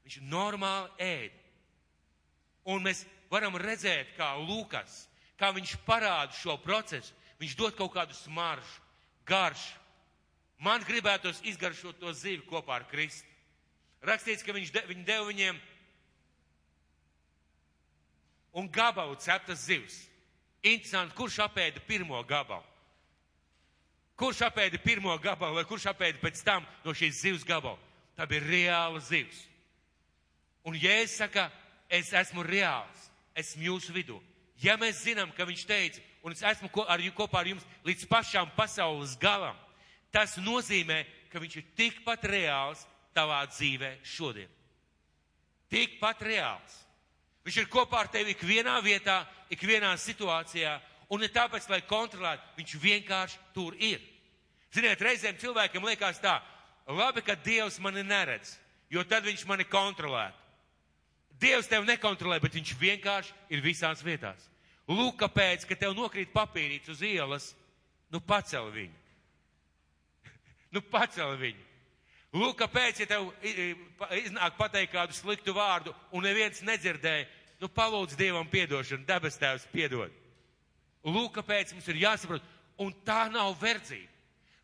[0.06, 1.45] Viņš normāli ēda.
[2.66, 5.06] Un mēs varam redzēt, kā Lūkas,
[5.40, 7.14] kā viņš parāda šo procesu.
[7.40, 8.82] Viņš dod kaut kādu smaržu,
[9.28, 9.76] garšu.
[10.64, 13.28] Man gribētos izgaršot to zivi kopā ar Kristu.
[14.06, 15.60] Rakstīts, ka viņš de, viņi deva viņiem
[18.56, 19.98] un gabalu ceptas zivs.
[20.64, 22.64] Interesanti, kurš apēda pirmo gabalu?
[24.16, 27.78] Kurš apēda pirmo gabalu vai kurš apēda pēc tam no šīs zivs gabalu?
[28.16, 29.42] Tā bija reāla zivs.
[30.66, 31.50] Un Jēzus saka,
[31.90, 34.20] es esmu reāls, esmu jūsu vidū.
[34.64, 38.52] Ja mēs zinām, ka viņš teica, un es esmu ar, kopā ar jums līdz pašām
[38.56, 39.58] pasaules galam,
[40.12, 44.50] tas nozīmē, ka viņš ir tikpat reāls tavā dzīvē šodien.
[45.70, 46.82] Tikpat reāls.
[47.46, 49.20] Viņš ir kopā ar tevi ikvienā vietā,
[49.54, 54.02] ikvienā situācijā, Un ne tāpēc, lai kontrolētu, viņš vienkārši tur ir.
[54.74, 56.40] Ziniet, reizēm cilvēkiem liekas tā,
[56.90, 58.56] labi, ka Dievs mani neredz,
[58.90, 60.42] jo tad viņš mani kontrolētu.
[61.42, 64.50] Dievs tevi nekontrolē, bet viņš vienkārši ir visās vietās.
[64.88, 67.50] Lūk, kāpēc, ka tev nokrīt papīrīts uz ielas,
[68.14, 68.96] nu pacel viņu.
[70.76, 71.64] nu pacel viņu.
[72.36, 73.30] Lūk, kāpēc, ja tev
[74.20, 77.28] iznāk pateikt kādu sliktu vārdu un neviens nedzirdēja,
[77.64, 80.12] nu palūdz Dievam piedošanu, debes tēvs piedod.
[81.06, 82.44] Lūk, kāpēc mums ir jāsaprot,
[82.82, 84.12] un tā nav verdzība.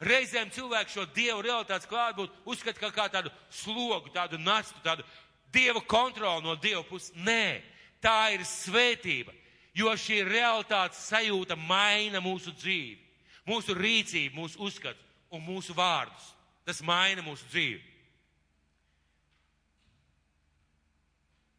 [0.01, 5.05] Reizēm cilvēki šo Dievu realitātes klātbūtni uzskata kā, kā tādu slogu, tādu nastu, tādu
[5.51, 7.11] Dieva kontroli no Dieva puses.
[7.15, 7.61] Nē,
[8.03, 9.33] tā ir svētība,
[9.77, 12.99] jo šī realitātes sajūta maina mūsu dzīvi,
[13.47, 15.01] mūsu rīcību, mūsu uzskatu
[15.35, 16.31] un mūsu vārdus.
[16.67, 17.81] Tas maina mūsu dzīvi.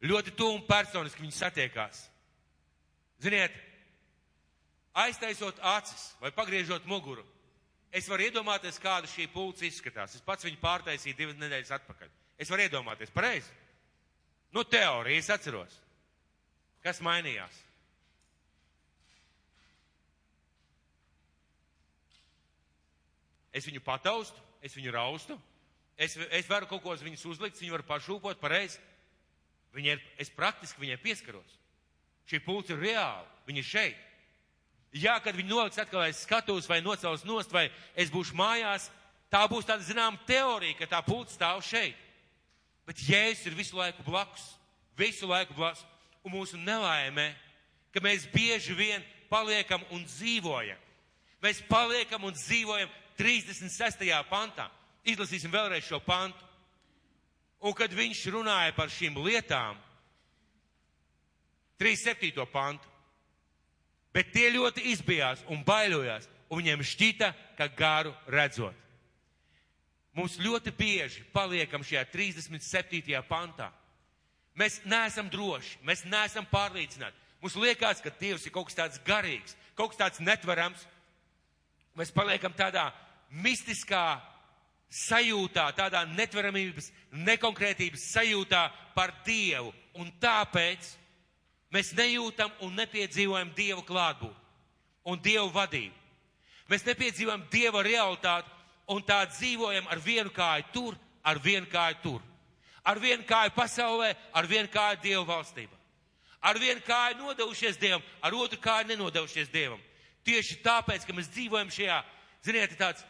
[0.03, 2.01] Ļoti tuvu un personiski viņi satiekās.
[3.23, 3.53] Ziniet,
[4.99, 7.23] aiztaisot acis vai pagriežot muguru,
[7.93, 10.17] es varu iedomāties, kāda šī pulca izskatās.
[10.17, 12.11] Es pats viņu pārtaisīju divas nedēļas atpakaļ.
[12.41, 13.62] Es varu iedomāties, pareizi?
[14.53, 15.79] Nu, teorija, es atceros.
[16.83, 17.55] Kas mainījās?
[23.53, 25.37] Es viņu pataustu, es viņu raustu,
[25.97, 28.81] es, es varu kaut ko uz viņus uzlikt, viņi var pašūpot pareizi.
[29.73, 31.59] Viņa ir, es praktiski viņai pieskaros.
[32.29, 34.09] Šī pulca ir reāla, viņa ir šeit.
[34.93, 37.65] Jā, kad viņi noliks atkal aiz skatuves vai nocels nost, vai
[37.97, 38.91] es būšu mājās,
[39.33, 41.97] tā būs tāda zinām teorija, ka tā pulca stāv šeit.
[42.87, 44.43] Bet Jēzus ir visu laiku blakus,
[44.99, 45.83] visu laiku blakus.
[46.23, 47.33] Un mūsu nelaimē,
[47.91, 50.79] ka mēs bieži vien paliekam un dzīvojam.
[51.43, 54.07] Mēs paliekam un dzīvojam 36.
[54.29, 54.69] pantā.
[55.03, 56.47] Izlasīsim vēlreiz šo pantu.
[57.63, 59.77] Un kad viņš runāja par šīm lietām,
[61.79, 62.45] 37.
[62.51, 62.87] pantu,
[64.15, 68.82] bet tie ļoti izbijās un baidījās, un viņiem šķita, ka garu redzot.
[70.13, 73.21] Mums ļoti bieži paliekam šajā 37.
[73.25, 73.71] pantā.
[74.53, 77.17] Mēs neesam droši, mēs neesam pārliecināti.
[77.41, 80.85] Mums liekas, ka Dievs ir kaut kas tāds garīgs, kaut kas tāds netverams.
[81.97, 82.85] Mēs paliekam tādā
[83.33, 84.21] mistiskā
[84.93, 88.61] sajūtā, tādā netveramības, nekonkrētības sajūtā
[88.93, 89.73] par Dievu.
[89.97, 90.93] Un tāpēc
[91.73, 94.41] mēs nejūtam un nepiedzīvojam Dievu klātbūtni
[95.09, 95.95] un Dievu vadību.
[96.71, 98.49] Mēs nepiedzīvojam Dieva realitāti
[98.91, 102.21] un tā dzīvojam ar vienu kāju tur, ar vienu kāju tur.
[102.83, 105.77] Ar vienu kāju pasaulē, ar vienu kāju Dieva valstībā.
[106.43, 109.79] Ar vienu kāju nodevušies Dievam, ar otru kāju nenodevušies Dievam.
[110.27, 112.01] Tieši tāpēc, ka mēs dzīvojam šajā,
[112.43, 113.05] ziniet, tāds,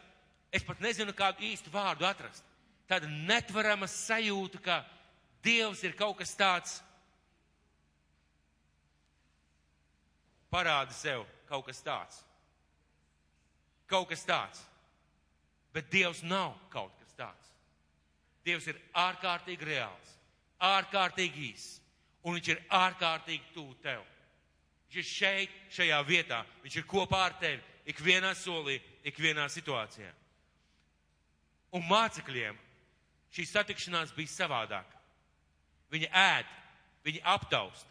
[0.54, 2.46] es pat nezinu kādu īstu vārdu atrast.
[2.90, 4.82] Tāda netverama sajūta, ka
[5.44, 6.78] Dievs ir kaut kas tāds,
[10.54, 12.22] parāda sev kaut kas tāds.
[13.90, 14.62] Kaut kas tāds.
[15.74, 17.54] Bet Dievs nav kaut kas tāds.
[18.46, 20.16] Dievs ir ārkārtīgi reāls,
[20.62, 21.78] ārkārtīgi īss,
[22.24, 24.04] un viņš ir ārkārtīgi tuvu tev.
[24.88, 30.12] Viņš ir šeit, šajā vietā, viņš ir kopā ar tevi, ikvienā solī, ikvienā situācijā.
[31.74, 32.60] Un mācekļiem
[33.34, 35.00] šī satikšanās bija savādāka.
[35.94, 36.54] Viņi ēd,
[37.06, 37.88] viņi aptaust,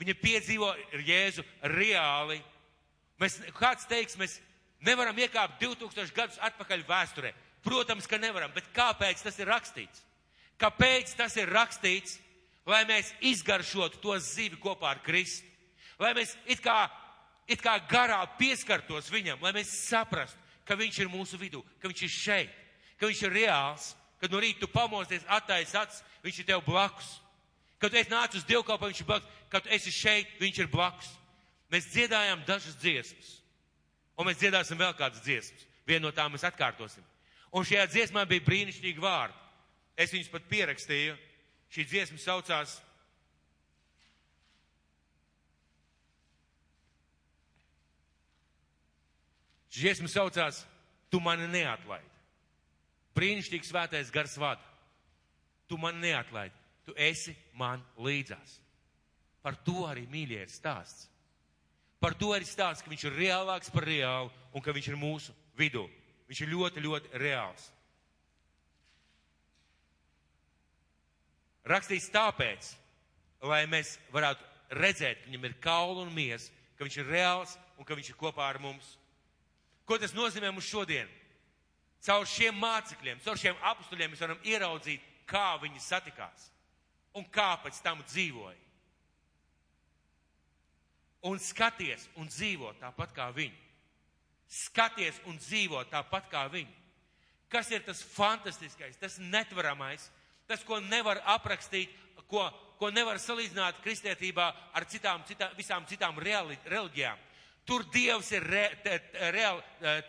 [0.00, 0.72] viņi piedzīvo
[1.06, 2.40] Jēzu reāli.
[3.20, 4.38] Mēs, kāds teiks, mēs
[4.82, 7.32] Nevaram iekāpt 2000 gadus atpakaļ vēsturē.
[7.62, 10.02] Protams, ka nevaram, bet kāpēc tas ir rakstīts?
[10.58, 12.18] Kāpēc tas ir rakstīts?
[12.66, 15.46] Lai mēs izgaršotu to zivi kopā ar Kristu.
[15.98, 16.86] Lai mēs it kā,
[17.50, 22.04] it kā garā pieskartos viņam, lai mēs saprastu, ka viņš ir mūsu vidū, ka viņš
[22.06, 22.54] ir šeit,
[22.98, 23.88] ka viņš ir reāls,
[24.22, 27.18] kad no rīta tu pamosties, attais acis, viņš ir tev blakus.
[27.82, 30.70] Kad tu esi nācis uz dievkalpu, viņš ir blakus, kad tu esi šeit, viņš ir
[30.70, 31.10] blakus.
[31.70, 33.41] Mēs dziedājām dažas dziesmas.
[34.18, 35.66] Un mēs dziedāsim vēl kādas dziesmas.
[35.88, 37.04] Vienu no tām mēs atkārtosim.
[37.52, 39.36] Un šajā dziesmā bija brīnišķīgi vārdi.
[39.96, 41.18] Es viņus pat pierakstīju.
[41.72, 42.80] Šī dziesma saucās
[49.72, 50.66] Šī dziesma saucās
[51.12, 52.08] Tu mani neatlaidi.
[53.12, 54.64] Brīnišķīgs svētais gars vada.
[55.68, 56.56] Tu mani neatlaidi.
[56.88, 58.54] Tu esi man līdzās.
[59.44, 61.11] Par to arī mīļie ir stāsts.
[62.02, 65.34] Par to arī stāsta, ka viņš ir reālāks par reālu un ka viņš ir mūsu
[65.58, 65.84] vidū.
[66.26, 67.68] Viņš ir ļoti, ļoti reāls.
[71.62, 72.72] Rakstīts tāpēc,
[73.46, 74.48] lai mēs varētu
[74.80, 78.18] redzēt, ka viņam ir kaula un mies, ka viņš ir reāls un ka viņš ir
[78.18, 78.96] kopā ar mums.
[79.86, 81.06] Ko tas nozīmē mums šodien?
[82.02, 86.48] Caur šiem mācekļiem, caur šiem apstuļiem mēs varam ieraudzīt, kā viņi satikās
[87.14, 88.58] un kā pēc tam dzīvoja.
[91.22, 93.58] Un skaties un dzīvo tāpat kā viņi.
[94.52, 96.72] Skaties un dzīvo tāpat kā viņi.
[97.52, 100.08] Kas ir tas fantastiskais, tas netveramais,
[100.48, 101.92] tas, ko nevar aprakstīt,
[102.28, 102.46] ko,
[102.80, 107.20] ko nevar salīdzināt kristietībā ar citām, citā, visām citām reali, reliģijām.
[107.68, 108.96] Tur Dievs ir re, te,
[109.30, 109.60] real,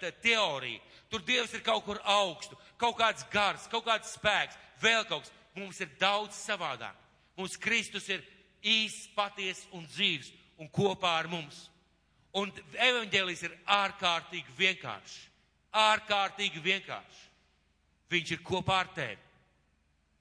[0.02, 5.06] te, teorija, tur Dievs ir kaut kur augstu, kaut kāds gars, kaut kāds spēks, vēl
[5.06, 5.36] kaut kas.
[5.54, 6.97] Mums ir daudz savādāk.
[7.38, 8.23] Mums Kristus ir
[8.65, 11.68] īsts, patiess un dzīves un kopā ar mums.
[12.34, 15.18] Un evaņģēlijs ir ārkārtīgi vienkāršs.
[15.74, 17.22] Ārkārtīgi vienkāršs.
[18.13, 19.20] Viņš ir kopā ar tevi.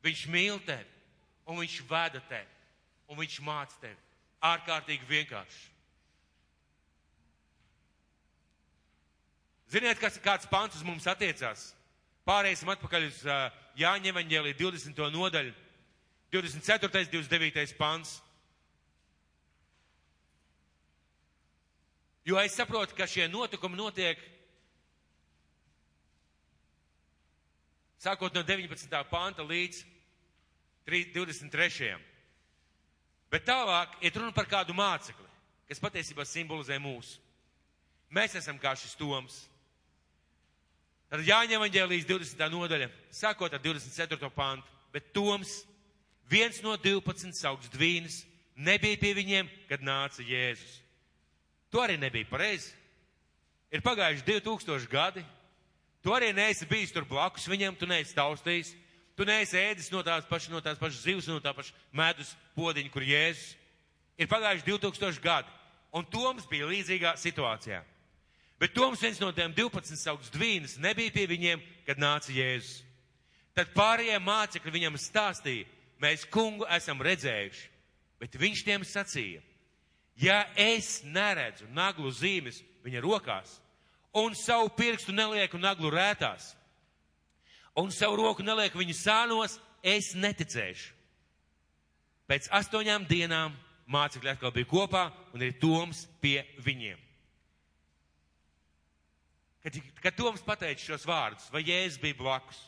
[0.04, 0.88] Viņš mīl tevi.
[1.48, 2.48] Un viņš veda tevi.
[3.08, 3.98] Un viņš māca tevi.
[4.42, 5.60] Ārkārtīgi vienkāršs.
[9.72, 11.70] Ziniet, kas, kāds pants uz mums attiecās?
[12.28, 13.46] Pāriesim atpakaļ uz uh,
[13.80, 15.00] Jāņa evaņģēlī 20.
[15.14, 15.54] nodaļu.
[16.32, 17.08] 24.
[17.08, 17.72] 29.
[17.78, 18.18] pants.
[22.24, 24.20] Jo es saprotu, ka šie notikumi notiek
[28.02, 29.02] sākot no 19.
[29.10, 29.82] panta līdz
[30.86, 31.96] 23.
[33.32, 35.28] Bet tālāk ir runa par kādu mācekli,
[35.70, 37.18] kas patiesībā simbolizē mūsu.
[38.12, 39.38] Mēs esam kā šis toms.
[41.08, 42.44] Tad jāņem evaņģēlijas 20.
[42.52, 44.30] nodaļa, sākot ar 24.
[44.36, 44.68] pantu.
[44.92, 45.62] Bet toms,
[46.28, 48.22] viens no 12 saukts dvīnis,
[48.56, 50.81] nebija pie viņiem, kad nāca Jēzus.
[51.72, 52.74] To arī nebija pareizi.
[53.72, 55.24] Ir pagājuši 2000 gadi.
[56.04, 58.74] Tu arī neesi bijis tur blakus viņiem, tu neesi taustījis.
[59.16, 62.92] Tu neesi ēdis no tās pašas, no tās pašas zivs, no tā paša medus podiņa,
[62.92, 63.54] kur Jēzus.
[64.20, 65.48] Ir pagājuši 2000 gadi.
[65.92, 67.82] Un Toms bija līdzīgā situācijā.
[68.60, 72.82] Bet Toms viens no tiem 12 saukts dvīnas nebija pie viņiem, kad nāca Jēzus.
[73.56, 75.68] Tad pārējie mācekļi viņam stāstīja,
[76.00, 77.68] mēs kungu esam redzējuši.
[78.22, 79.42] Bet viņš tiem sacīja,
[80.20, 83.56] Ja es neredzu naglu zīmes viņa rokās,
[84.12, 86.52] un savu pirkstu nelieku naglu rētās,
[87.78, 90.92] un savu roku nelieku viņa sānos, es neticēšu.
[92.28, 93.56] Pēc astoņām dienām
[93.92, 97.00] mācekļi atkal bija kopā un ir Toms pie viņiem.
[99.62, 102.60] Kad, kad Toms pateica šos vārdus, vai Jēzus bija blakus?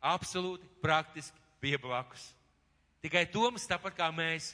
[0.00, 2.30] Absolūti, praktiski bija blakus.
[3.00, 4.52] Tikai Toms tāpat kā mēs.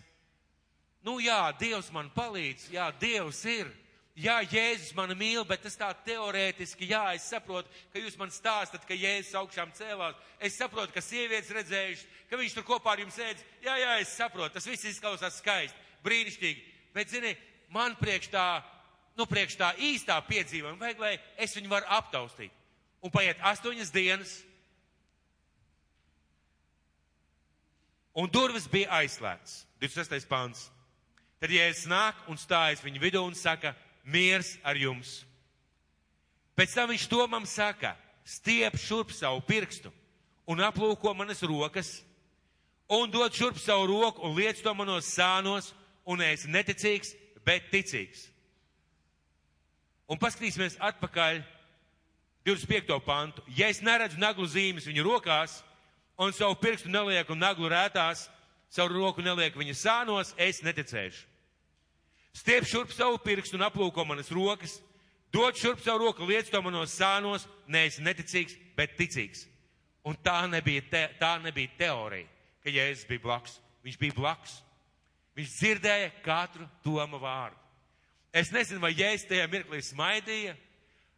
[1.06, 3.72] Nu jā, Dievs man palīdz, jā, Dievs ir.
[4.16, 8.87] Jā, Jēzus mani mīl, bet tas tā teorētiski, jā, es saprotu, ka jūs man stāstat,
[8.88, 10.16] ka Jēzus augšām cēlās.
[10.40, 13.44] Es saprotu, ka sievietes redzējušas, ka viņš tur kopā ar jums ēdz.
[13.66, 16.64] Jā, jā, es saprotu, tas viss izklausās skaisti, brīnišķīgi.
[16.96, 17.35] Bet, zini,
[17.76, 18.46] man priekš tā,
[19.20, 22.56] nu, priekš tā īstā piedzīvojuma vajag, lai es viņu varu aptaustīt.
[23.04, 24.38] Un paiet astoņas dienas,
[28.16, 29.64] un durvis bija aizslēgts.
[29.83, 30.24] 26.
[30.31, 30.70] pāns.
[31.37, 33.74] Tad Jēzus nāk un stājas viņu vidū un saka,
[34.09, 35.20] miers ar jums.
[36.57, 37.92] Pēc tam viņš tomam saka,
[38.24, 39.92] stiep šurp savu pirkstu
[40.48, 41.98] un aplūko manas rokas,
[42.88, 45.74] un dod šurp savu roku un liec to manos sānos,
[46.07, 47.12] un es neticīgs,
[47.44, 48.31] bet ticīgs.
[50.09, 51.42] Un paskatīsimies atpakaļ
[52.46, 52.94] 25.
[53.02, 53.42] pantu.
[53.59, 55.59] Ja es neredzu naglu zīmes viņu rokās,
[56.18, 58.26] un savu pirkstu nelieku naglu rētās,
[58.72, 61.24] savu roku nelieku viņa sānos, es neticēšu.
[62.37, 64.79] Stiep šurp savu pirkstu un aplūko manas rokas,
[65.33, 69.46] dod šurp savu roku, liec to manos sānos, neesi neticīgs, bet ticīgs.
[70.07, 72.29] Un tā nebija, te, tā nebija teorija,
[72.62, 73.57] ka Jēzus bija blakus.
[73.87, 74.61] Viņš bija blakus.
[75.37, 77.59] Viņš dzirdēja katru doma vārdu.
[78.37, 80.55] Es nezinu, vai Jēzus tajā mirklī smaidīja,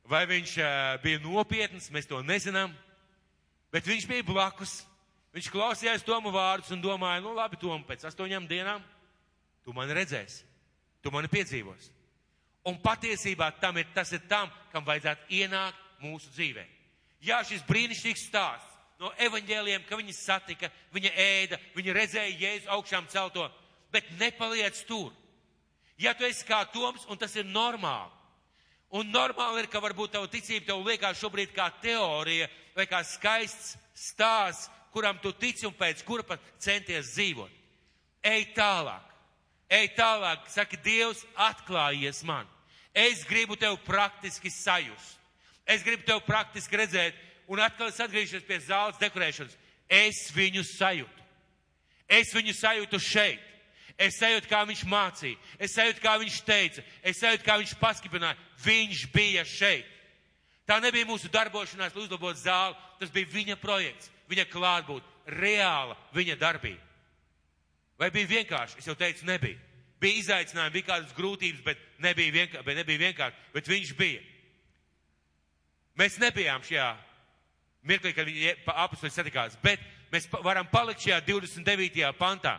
[0.09, 0.71] vai viņš uh,
[1.03, 2.73] bija nopietns, mēs to nezinām.
[3.73, 4.81] Bet viņš bija blakus.
[5.37, 8.83] Viņš klausījās Tomu vārdus un domāja, nu labi, Tom, pēc astoņām dienām
[9.65, 10.47] tu mani redzēsi,
[11.05, 11.91] tu mani piedzīvos.
[12.67, 16.65] Un patiesībā ir, tas ir tam, kam vajadzētu ienākt mūsu dzīvē.
[17.21, 23.07] Jā, šis brīnišķīgs stāsts no evaņģēliem, ka viņi satika, viņa ēda, viņa redzēja Jēzu augšām
[23.13, 23.45] celto,
[23.93, 25.13] bet nepaliec tur.
[26.01, 28.19] Ja tu esi kā Toms, un tas ir normāli,
[28.89, 32.47] Un normāli ir, ka varbūt tavu ticība tev liekas šobrīd kā teorija
[32.79, 37.51] vai kā skaists stāsts, kuram tu tici un pēc kura pat centies dzīvot.
[38.23, 39.11] Ej tālāk,
[39.71, 42.47] ej tālāk, saka Dievs, atklājies man.
[42.95, 45.19] Es gribu tev praktiski sajust.
[45.69, 47.19] Es gribu tev praktiski redzēt,
[47.51, 49.59] un atkal es atgriežos pie zāles dekorēšanas.
[49.89, 51.27] Es viņu sajūtu.
[52.09, 53.45] Es viņu sajūtu šeit.
[53.99, 58.39] Es sajūtu, kā viņš mācīja, es sajūtu, kā viņš teica, es sajūtu, kā viņš paskipināja.
[58.63, 59.89] Viņš bija šeit.
[60.69, 62.77] Tā nebija mūsu darbošanās, lai uzlabotu zāli.
[63.01, 65.07] Tas bija viņa projekts, viņa klātbūt,
[65.39, 66.85] reāla viņa darbība.
[67.99, 68.79] Vai bija vienkārši?
[68.79, 69.59] Es jau teicu, nebija.
[69.99, 74.21] Bija izaicinājumi, bija kādas grūtības, bet nebija vienkārši, bet, nebija vienkārši, bet viņš bija.
[75.99, 76.89] Mēs nebijām šajā
[77.89, 82.13] mirklī, kad viņi apakstoši satikās, bet mēs varam palikt šajā 29.
[82.21, 82.59] pantā.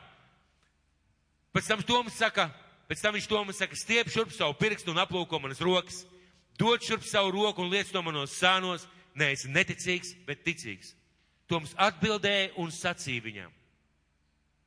[1.56, 2.50] Pēc tam Toms saka,
[2.90, 6.04] pēc tam viņš Toms saka, stiep šurp savu pirkstu un aplūko manas rokas,
[6.60, 8.86] dod šurp savu roku un liec to manos sānos,
[9.16, 10.94] neesi neticīgs, bet ticīgs.
[11.50, 13.54] Toms atbildēja un sacīja viņam,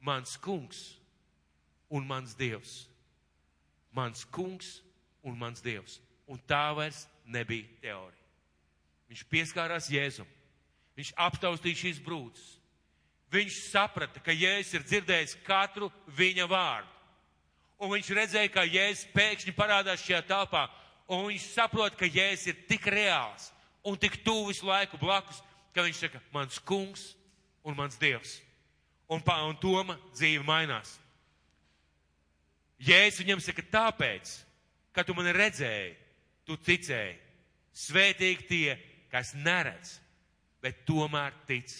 [0.03, 0.81] mans kungs
[1.93, 2.87] un mans dievs.
[3.93, 4.81] Mans kungs
[5.23, 6.01] un mans dievs.
[6.27, 8.23] Un tā vairs nebija teorija.
[9.13, 10.29] Viņš pieskārās Jēzum.
[10.97, 12.57] Viņš aptaustīja šīs brūces.
[13.33, 16.89] Viņš saprata, ka Jēzus ir dzirdējis katru viņa vārdu.
[17.83, 20.67] Un viņš redzēja, ka Jēzus pēkšņi parādās šajā telpā.
[21.11, 23.51] Un viņš saprot, ka Jēzus ir tik reāls
[23.85, 25.43] un tik tuvu visu laiku blakus,
[25.75, 27.13] ka viņš saka, mans kungs
[27.67, 28.39] un mans dievs.
[29.11, 30.95] Un, pa, un Toma dzīve mainās.
[32.83, 34.33] Jēzus viņam saka, tāpēc,
[34.95, 35.95] ka tu mani redzēji,
[36.49, 37.19] tu ticēji.
[37.73, 38.75] Svētīgi tie,
[39.13, 39.97] kas neredz,
[40.65, 41.73] bet tomēr tic.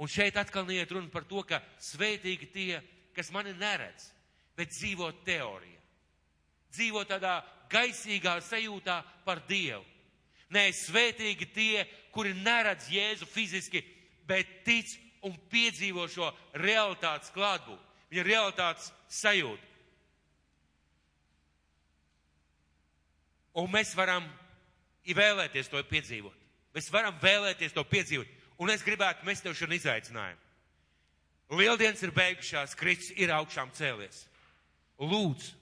[0.00, 2.80] Un šeit atkal neiet runa par to, ka svētīgi tie,
[3.16, 4.08] kas mani neredz,
[4.56, 5.79] bet dzīvo teorijā.
[6.74, 7.40] Dzīvo tādā
[7.70, 9.84] gaisīgā sajūtā par Dievu.
[10.50, 13.84] Nē, svētīgi tie, kuri neredz Jēzu fiziski,
[14.26, 14.90] bet tic
[15.26, 18.90] un piedzīvo šo realitātes klātbūtni, viņa realitātes
[19.20, 19.68] sajūtu.
[23.60, 24.26] Un mēs varam
[25.06, 26.36] vēlēties to piedzīvot.
[26.74, 28.38] Mēs varam vēlēties to piedzīvot.
[28.62, 30.46] Un es gribētu mest tev šodien izaicinājumu.
[31.58, 34.22] Lieldienas ir beigušās, Kristus ir augšām cēlies.
[35.02, 35.56] Lūdzu,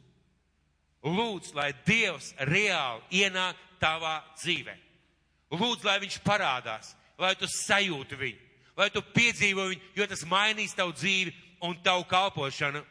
[1.05, 4.75] lūdzu, lai Dievs reāli ienāk tavā dzīvē.
[5.55, 8.47] Lūdzu, lai Viņš parādās, lai tu sajūti viņu,
[8.79, 11.35] lai tu piedzīvo viņu, jo tas mainīs tavu dzīvi
[11.65, 12.85] un tavu kalpošanu.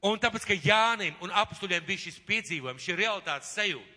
[0.00, 3.96] Un tāpēc, ka Jānim un apstuļiem bija šis piedzīvojums, šī realitātes sajūta.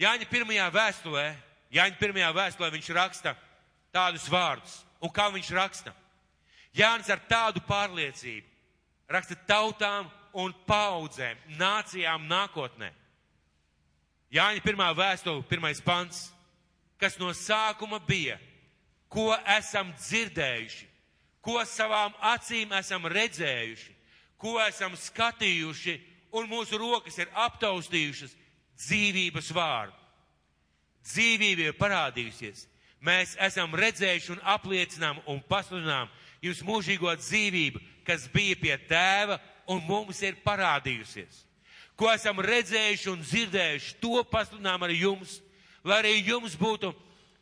[0.00, 1.26] Jāņa pirmajā vēstulē,
[1.74, 3.34] Jāņa pirmajā vēstulē viņš raksta
[3.92, 4.78] tādus vārdus.
[5.04, 5.92] Un kā viņš raksta?
[6.74, 8.46] Jānis ar tādu pārliecību
[9.12, 10.08] raksta tautām
[10.38, 12.92] un paudzēm, nācijām nākotnē.
[14.34, 16.28] Jāņa pirmā vēstule, pirmais pants,
[17.00, 18.36] kas no sākuma bija,
[19.08, 20.86] ko esam dzirdējuši,
[21.42, 23.94] ko savām acīm esam redzējuši,
[24.38, 25.96] ko esam skatījuši,
[26.36, 28.34] un mūsu rokas ir aptaustījušas
[28.78, 29.96] dzīvības vārdu.
[31.08, 32.66] Dzīvība ir parādījusies.
[33.00, 36.10] Mēs esam redzējuši un apliecinām un pasludinām
[36.44, 39.38] jums mūžīgo dzīvību, kas bija pie tēva
[39.68, 41.44] un mums ir parādījusies.
[41.98, 45.40] Ko esam redzējuši un dzirdējuši, to pasludinām ar jums,
[45.84, 46.92] lai arī jums būtu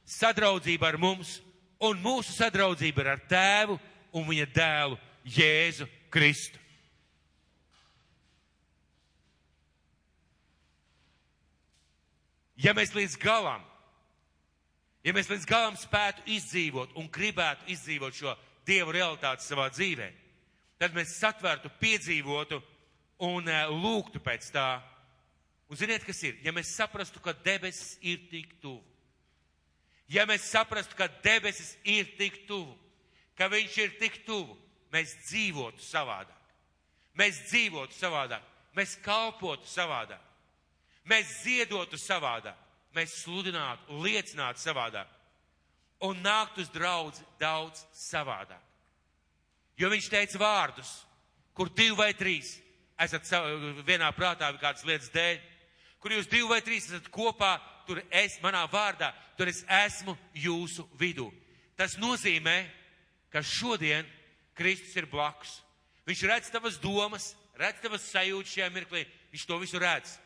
[0.09, 1.41] sadraudzība ar mums,
[1.83, 3.79] un mūsu sadraudzība ir ar tēvu
[4.17, 4.99] un viņa dēlu
[5.37, 6.63] Jēzu Kristu.
[12.57, 13.61] Ja mēs līdz galam,
[15.05, 18.33] ja mēs līdz galam spētu izdzīvot un gribētu izdzīvot šo
[18.67, 20.09] Dievu realitāti savā dzīvē,
[20.81, 22.61] tad mēs satvērtu, piedzīvotu
[23.27, 24.69] un uh, lūgtu pēc tā.
[25.71, 26.37] Un ziniet, kas ir?
[26.45, 28.83] Ja mēs saprastu, ka debesis ir tik tuvu,
[30.13, 32.77] ja mēs saprastu, ka debesis ir tik tuvu,
[33.39, 34.55] ka viņš ir tik tuvu,
[34.95, 36.35] mēs dzīvotu savādāk.
[37.17, 38.45] Mēs dzīvotu savādāk,
[38.77, 40.23] mēs kalpotu savādāk.
[41.07, 42.59] Mēs ziedotu savādāk,
[42.95, 45.13] mēs sludinātu, liecinātu savādāk
[46.05, 48.66] un nākt uz draudzi daudz savādāk.
[49.77, 50.91] Jo viņš teica vārdus,
[51.57, 52.57] kur divi vai trīs
[53.01, 53.29] esat
[53.85, 55.41] vienā prātā kādas lietas dēļ,
[56.01, 57.57] kur jūs divi vai trīs esat kopā,
[57.87, 61.29] tur es manā vārdā, tur es esmu jūsu vidū.
[61.77, 62.57] Tas nozīmē,
[63.31, 64.07] ka šodien
[64.57, 65.59] Kristus ir blakus.
[66.09, 70.17] Viņš redz tavas domas, redz tavas sajūtas šajā mirklī, viņš to visu redz.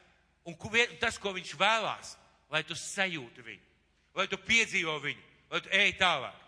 [0.46, 0.56] Un
[1.00, 2.14] tas, ko viņš vēlās,
[2.50, 3.66] lai tu sajūti viņu,
[4.16, 6.39] lai tu piedzīvo viņu, lai tu ej tālāk.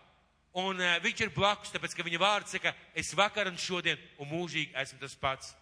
[0.53, 4.29] Un uh, viņš ir blakus, tāpēc, ka viņa vārds saka, es vakar un šodien un
[4.29, 5.55] mūžīgi esmu tas pats.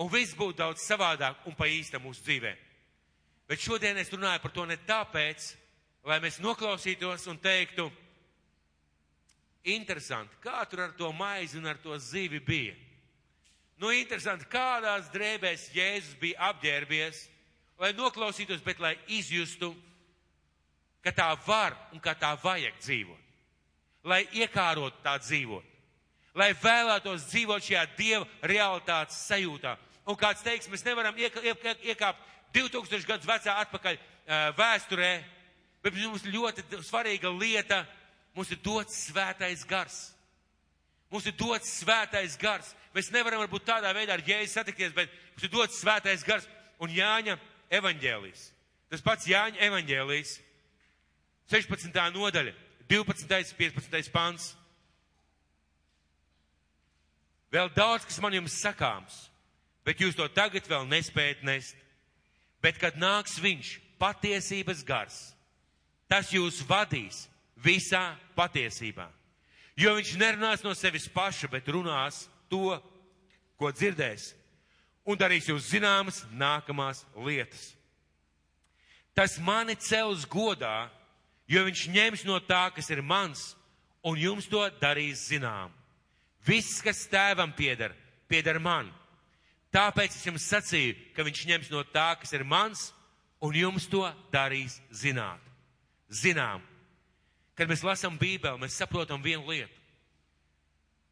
[0.00, 2.52] Un viss būtu daudz savādāk un pa īsta mūsu dzīvē.
[3.48, 5.48] Bet šodien es runāju par to ne tāpēc,
[6.04, 7.88] lai mēs noklausītos un teiktu,
[9.64, 12.76] interesanti, kā tur ar to maizi un ar to zīvi bija.
[13.80, 17.22] Nu, interesanti, kādās drēbēs Jēzus bija apģērbies,
[17.80, 19.72] lai noklausītos, bet lai izjustu,
[21.00, 23.29] ka tā var un ka tā vajag dzīvot.
[24.04, 25.66] Lai iekārot tā dzīvot.
[26.38, 29.74] Lai vēlētos dzīvot šajā Dieva realitātes sajūtā.
[30.08, 32.22] Un kāds teiks, mēs nevaram iekāpt
[32.54, 33.98] 2000 gadus vecā atpakaļ
[34.56, 35.10] vēsturē,
[35.84, 37.82] bet mums ļoti svarīga lieta,
[38.36, 40.00] mums ir dots svētais gars.
[41.10, 42.72] Mums ir dots svētais gars.
[42.94, 46.46] Mēs nevaram varbūt tādā veidā ar Jēzu satikties, bet mums ir dots svētais gars
[46.82, 47.36] un Jāņa
[47.74, 48.46] evaņģēlijas.
[48.90, 50.36] Tas pats Jāņa evaņģēlijas,
[51.50, 52.00] 16.
[52.14, 52.54] nodaļa,
[52.90, 53.54] 12.
[53.54, 54.10] 15.
[54.10, 54.50] pants.
[57.50, 59.28] Vēl daudz, kas man jums sakāms,
[59.86, 61.78] bet jūs to tagad vēl nespējat nest.
[62.62, 65.16] Bet, kad nāks viņš, patiesības gars,
[66.10, 67.24] tas jūs vadīs
[67.62, 69.08] visā patiesībā.
[69.78, 72.74] Jo viņš nerunās no sevis paša, bet runās to,
[73.56, 74.32] ko dzirdēs,
[75.06, 77.70] un darīs jūs zināmas nākamās lietas.
[79.16, 80.90] Tas mani cels godā,
[81.50, 83.54] jo viņš ņems no tā, kas ir mans,
[84.06, 85.72] un jums to darīs zinām.
[86.46, 87.92] Viss, kas tēvam pieder,
[88.30, 88.88] pieder man.
[89.74, 92.90] Tāpēc es jums sacīju, ka viņš ņems no tā, kas ir mans,
[93.42, 95.42] un jums to darīs zināt.
[96.10, 96.62] Zinām.
[97.58, 99.74] Kad mēs lasām Bībeli, mēs saprotam vienu lietu.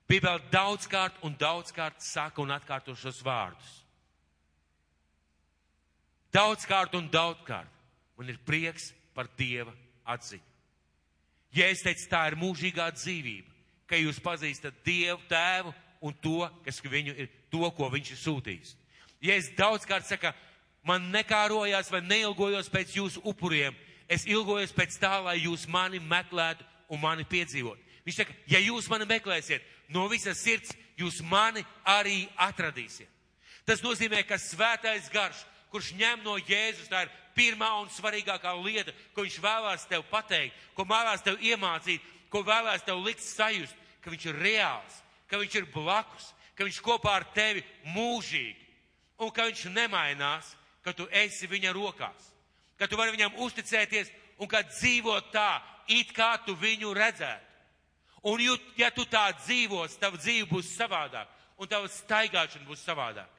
[0.09, 3.75] Bībeli daudzkārt un daudzkārt saka un atkārto šos vārdus.
[6.33, 7.69] Daudzkārt un daudzkārt.
[8.17, 9.75] Man ir prieks par Dieva
[10.09, 10.45] atziņu.
[11.57, 13.55] Ja es teicu, tā ir mūžīgā dzīvība,
[13.89, 15.73] ka jūs pazīstat Dievu tēvu
[16.05, 18.75] un to, kas viņu ir, to, ko viņš ir sūtījis.
[19.25, 20.31] Ja es daudzkārt saku,
[20.87, 23.77] man nekārojās vai neilgojos pēc jūsu upuriem,
[24.09, 27.81] es ilgojos pēc tā, lai jūs mani meklētu un mani piedzīvot.
[28.07, 33.09] Viņš saka, ja jūs mani meklēsiet no visas sirds, jūs mani arī atradīsiet.
[33.69, 35.43] Tas nozīmē, ka svētais garš,
[35.73, 40.57] kurš ņem no Jēzus, tā ir pirmā un svarīgākā lieta, ko viņš vēlās tev pateikt,
[40.75, 42.03] ko vēlās tev iemācīt,
[42.33, 46.81] ko vēlās tev likt sajust, ka viņš ir reāls, ka viņš ir blakus, ka viņš
[46.83, 47.63] kopā ar tevi
[47.95, 48.67] mūžīgi
[49.23, 52.31] un ka viņš nemainās, ka tu esi viņa rokās,
[52.79, 57.45] ka tu vari viņam uzticēties un ka dzīvo tā, it kā tu viņu redzētu.
[58.29, 58.43] Un,
[58.77, 63.38] ja tu tā dzīvos, tava dzīve būs savādāk un tava staigāšana būs savādāk.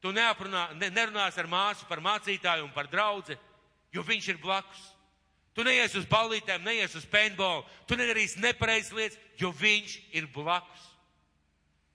[0.00, 3.36] Tu neaprunā, ne, nerunās ar māsu par mācītāju un par draudzi,
[3.92, 4.80] jo viņš ir blakus.
[5.52, 10.86] Tu neies uz ballītēm, neies uz paintball, tu nedarīsi nepareizas lietas, jo viņš ir blakus.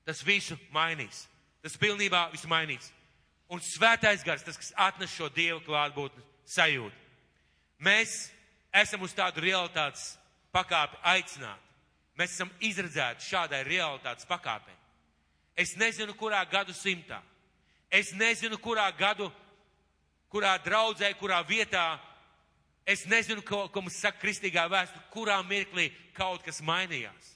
[0.06, 1.24] Tas visu mainīs.
[1.66, 2.92] Tas pilnībā visu mainīs.
[3.50, 6.98] Un svētais gars, tas, kas atnes šo Dievu klātbūtni sajūtu.
[7.82, 8.28] Mēs
[8.76, 10.12] esam uz tādu realitātes
[10.54, 11.62] pakāpi aicināti.
[12.20, 14.76] Mēs esam izredzēti šādai realitātes pakāpei.
[15.58, 17.22] Es nezinu, kurā gadu simtā
[17.96, 19.30] Es nezinu, kurā gadu,
[20.34, 21.96] kurā draudzē, kurā vietā.
[22.86, 25.88] Es nezinu, ko, ko mums saka kristīgā vēsture, kurā mirklī
[26.18, 27.32] kaut kas mainījās.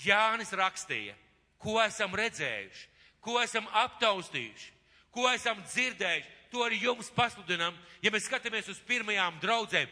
[0.00, 1.16] Jānis rakstīja,
[1.60, 2.86] ko esam redzējuši,
[3.20, 4.70] ko esam aptaustījuši,
[5.12, 6.36] ko esam dzirdējuši.
[6.50, 9.90] To arī jums pasludinām, ja mēs skatāmies uz pirmajām draudzēm.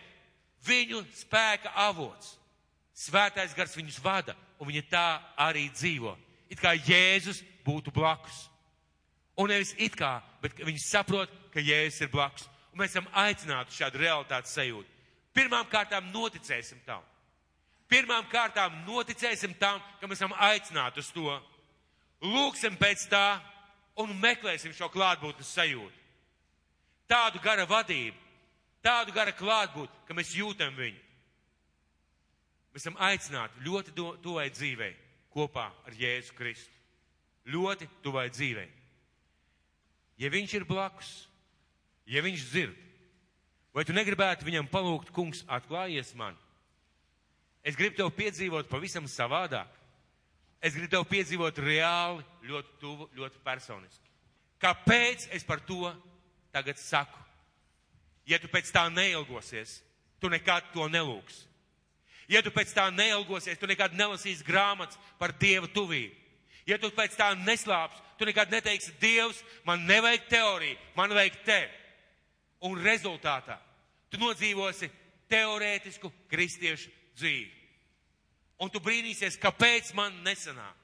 [0.66, 2.32] Viņu spēka avots.
[2.99, 6.16] Svētais gars viņus vada, un viņi tā arī dzīvo.
[6.51, 8.47] It kā Jēzus būtu blakus.
[9.39, 12.49] Un nevis it kā, bet viņi saprot, ka Jēzus ir blakus.
[12.72, 14.91] Un mēs esam aicināti šādu realitātes sajūtu.
[15.34, 17.05] Pirmām kārtām noticēsim tam.
[17.89, 21.36] Pirmām kārtām noticēsim tam, ka mēs esam aicināti uz to.
[22.26, 23.39] Lūksim pēc tā
[24.03, 26.03] un meklēsim šo klātbūtnes sajūtu.
[27.09, 28.18] Tādu gara vadību,
[28.84, 30.99] tādu gara klātbūtni, ka mēs jūtam viņu.
[32.74, 34.91] Mēs esam aicināti ļoti tuvai dzīvei
[35.32, 36.74] kopā ar Jēzu Kristu.
[37.49, 38.68] Ļoti tuvai dzīvei
[40.18, 41.12] ja viņš ir blakus,
[42.08, 42.76] ja viņš dzird,
[43.74, 46.36] vai tu negribētu viņam palūgt, kungs, atklājies man?
[47.62, 49.70] Es gribu tev piedzīvot pavisam savādāk.
[50.58, 54.08] Es gribu tev piedzīvot reāli, ļoti tuvu, ļoti personiski.
[54.58, 55.92] Kāpēc es par to
[56.54, 57.20] tagad saku?
[58.26, 59.78] Ja tu pēc tā neilgosies,
[60.20, 61.44] tu nekad to nelūks.
[62.28, 66.12] Ja tu pēc tā neilgosies, tu nekad nelasīsi grāmatas par Dieva tuvību.
[66.68, 71.70] Ja tu pēc tā neslāps, tu nekad neteiksi, Dievs, man nevajag teoriju, man vajag tevi.
[72.68, 73.56] Un rezultātā
[74.10, 74.90] tu nodzīvosi
[75.30, 77.48] teorētisku kristiešu dzīvi.
[78.58, 80.74] Un tu brīnīsies, kāpēc man nesanāk.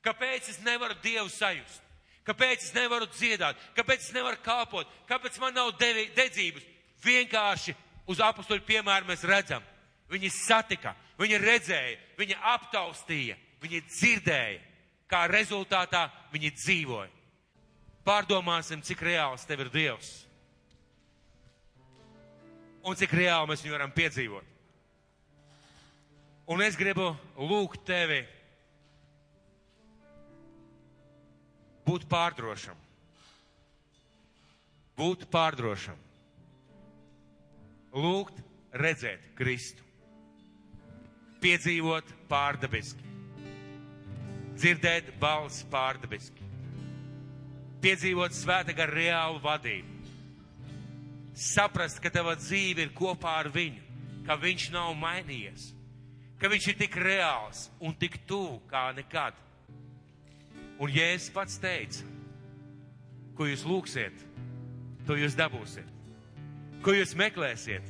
[0.00, 1.82] Kāpēc es nevaru Dievu sajust?
[2.24, 3.58] Kāpēc es nevaru dziedāt?
[3.76, 4.88] Kāpēc es nevaru kalpot?
[5.08, 6.64] Kāpēc man nav devi, dedzības?
[7.04, 7.74] Vienkārši
[8.08, 9.64] uz apakstuļu piemēru mēs redzam.
[10.10, 14.69] Viņi satika, viņi redzēja, viņi aptaustīja, viņi dzirdēja
[15.10, 17.10] kā rezultātā viņi dzīvoja.
[18.06, 20.10] Pārdomāsim, cik reāls tev ir Dievs.
[22.86, 24.46] Un cik reāli mēs viņu varam piedzīvot.
[26.50, 28.22] Un es gribu lūgt tevi
[31.86, 32.78] būt pārdrošam.
[34.96, 36.00] Būt pārdrošam.
[37.94, 38.40] Lūgt,
[38.72, 39.84] redzēt Kristu.
[41.40, 43.19] Piedzīvot pārdabiski
[44.60, 46.44] dzirdēt balsi pārdabiski,
[47.80, 50.00] piedzīvot svēta gar reālu vadību,
[51.34, 53.82] saprast, ka tava dzīve ir kopā ar viņu,
[54.26, 55.70] ka viņš nav mainījies,
[56.40, 59.36] ka viņš ir tik reāls un tik tuvu kā nekad.
[60.80, 62.04] Un Jēzus pats teica,
[63.36, 64.24] ko jūs lūgsiet,
[65.08, 65.88] to jūs dabūsiet.
[66.80, 67.84] Ko jūs meklēsiet,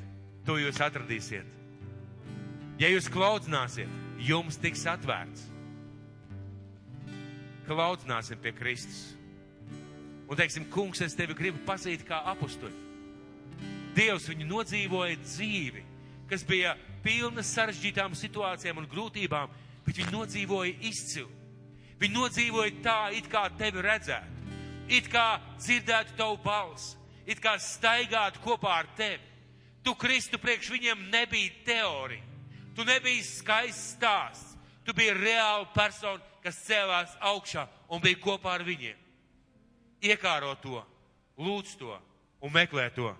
[0.46, 1.46] to jūs atradīsiet.
[2.80, 3.90] Ja jūs klaudzināsiet,
[4.26, 5.44] jums tiks atvērts.
[7.70, 9.12] Klaudzināsim pie Kristus.
[10.26, 12.74] Un teiksim, kungs, es tevi gribu pazīt kā apusturi.
[13.94, 15.84] Dievs viņu nodzīvoja dzīvi,
[16.30, 16.72] kas bija
[17.04, 19.54] pilna sarežģītām situācijām un grūtībām,
[19.86, 21.30] bet viņi nodzīvoja izcili.
[22.02, 24.54] Viņi nodzīvoja tā, it kā tevi redzētu,
[24.90, 25.28] it kā
[25.60, 29.22] dzirdētu tavu balsi, it kā staigātu kopā ar tevi.
[29.86, 32.26] Tu, Kristu, priekš viņiem nebija teorija,
[32.74, 34.49] tu nebija skaists stāsts,
[34.84, 38.96] tu biji reāla persona, kas cēlās augšā un bija kopā ar viņiem.
[40.00, 40.80] Iekāro to,
[41.38, 41.96] lūdz to
[42.40, 43.12] un meklē to.